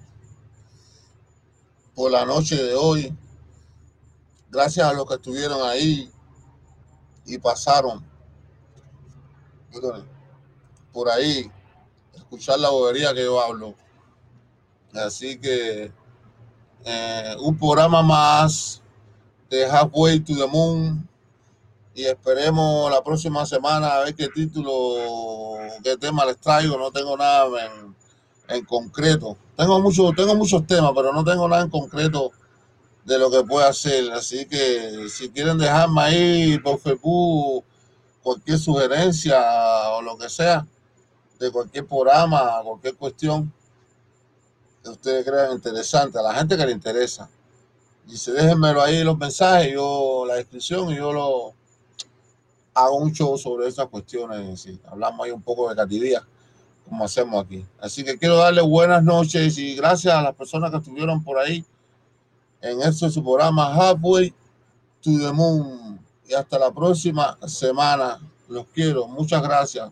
[1.94, 3.16] por la noche de hoy.
[4.50, 6.10] Gracias a los que estuvieron ahí
[7.24, 8.04] y pasaron
[10.92, 11.50] por ahí,
[12.14, 13.74] escuchar la bobería que yo hablo.
[14.98, 15.92] Así que
[16.84, 18.82] eh, un programa más
[19.50, 21.08] de Halfway to the Moon
[21.94, 26.76] y esperemos la próxima semana a ver qué título, qué tema les traigo.
[26.76, 27.96] No tengo nada en,
[28.48, 29.36] en concreto.
[29.56, 32.30] Tengo, mucho, tengo muchos temas, pero no tengo nada en concreto
[33.04, 34.12] de lo que pueda hacer.
[34.12, 37.64] Así que si quieren dejarme ahí por Facebook
[38.22, 39.40] cualquier sugerencia
[39.92, 40.66] o lo que sea,
[41.38, 43.52] de cualquier programa, cualquier cuestión
[44.90, 47.28] ustedes crean interesante, a la gente que le interesa.
[48.08, 51.54] Se déjenmelo ahí los mensajes, yo la descripción y yo lo
[52.74, 54.68] hago un show sobre esas cuestiones.
[54.86, 56.24] Hablamos ahí un poco de cativía,
[56.88, 57.64] como hacemos aquí.
[57.80, 61.64] Así que quiero darle buenas noches y gracias a las personas que estuvieron por ahí
[62.60, 64.30] en este su programa Halfway
[65.00, 65.98] to the Moon.
[66.28, 68.20] Y hasta la próxima semana.
[68.48, 69.08] Los quiero.
[69.08, 69.90] Muchas gracias.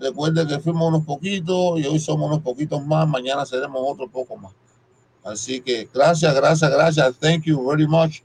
[0.00, 3.06] Recuerden que fuimos unos poquitos y hoy somos unos poquitos más.
[3.06, 4.52] Mañana seremos otro poco más.
[5.22, 7.16] Así que gracias, gracias, gracias.
[7.18, 8.22] Thank you very much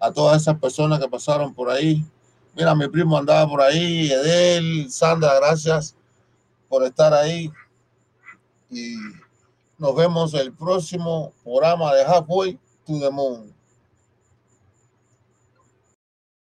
[0.00, 2.02] a todas esas personas que pasaron por ahí.
[2.56, 5.94] Mira, mi primo andaba por ahí, Edel, Sandra, gracias
[6.68, 7.52] por estar ahí.
[8.70, 8.94] Y
[9.76, 13.54] nos vemos el próximo programa de Halfway to the Moon.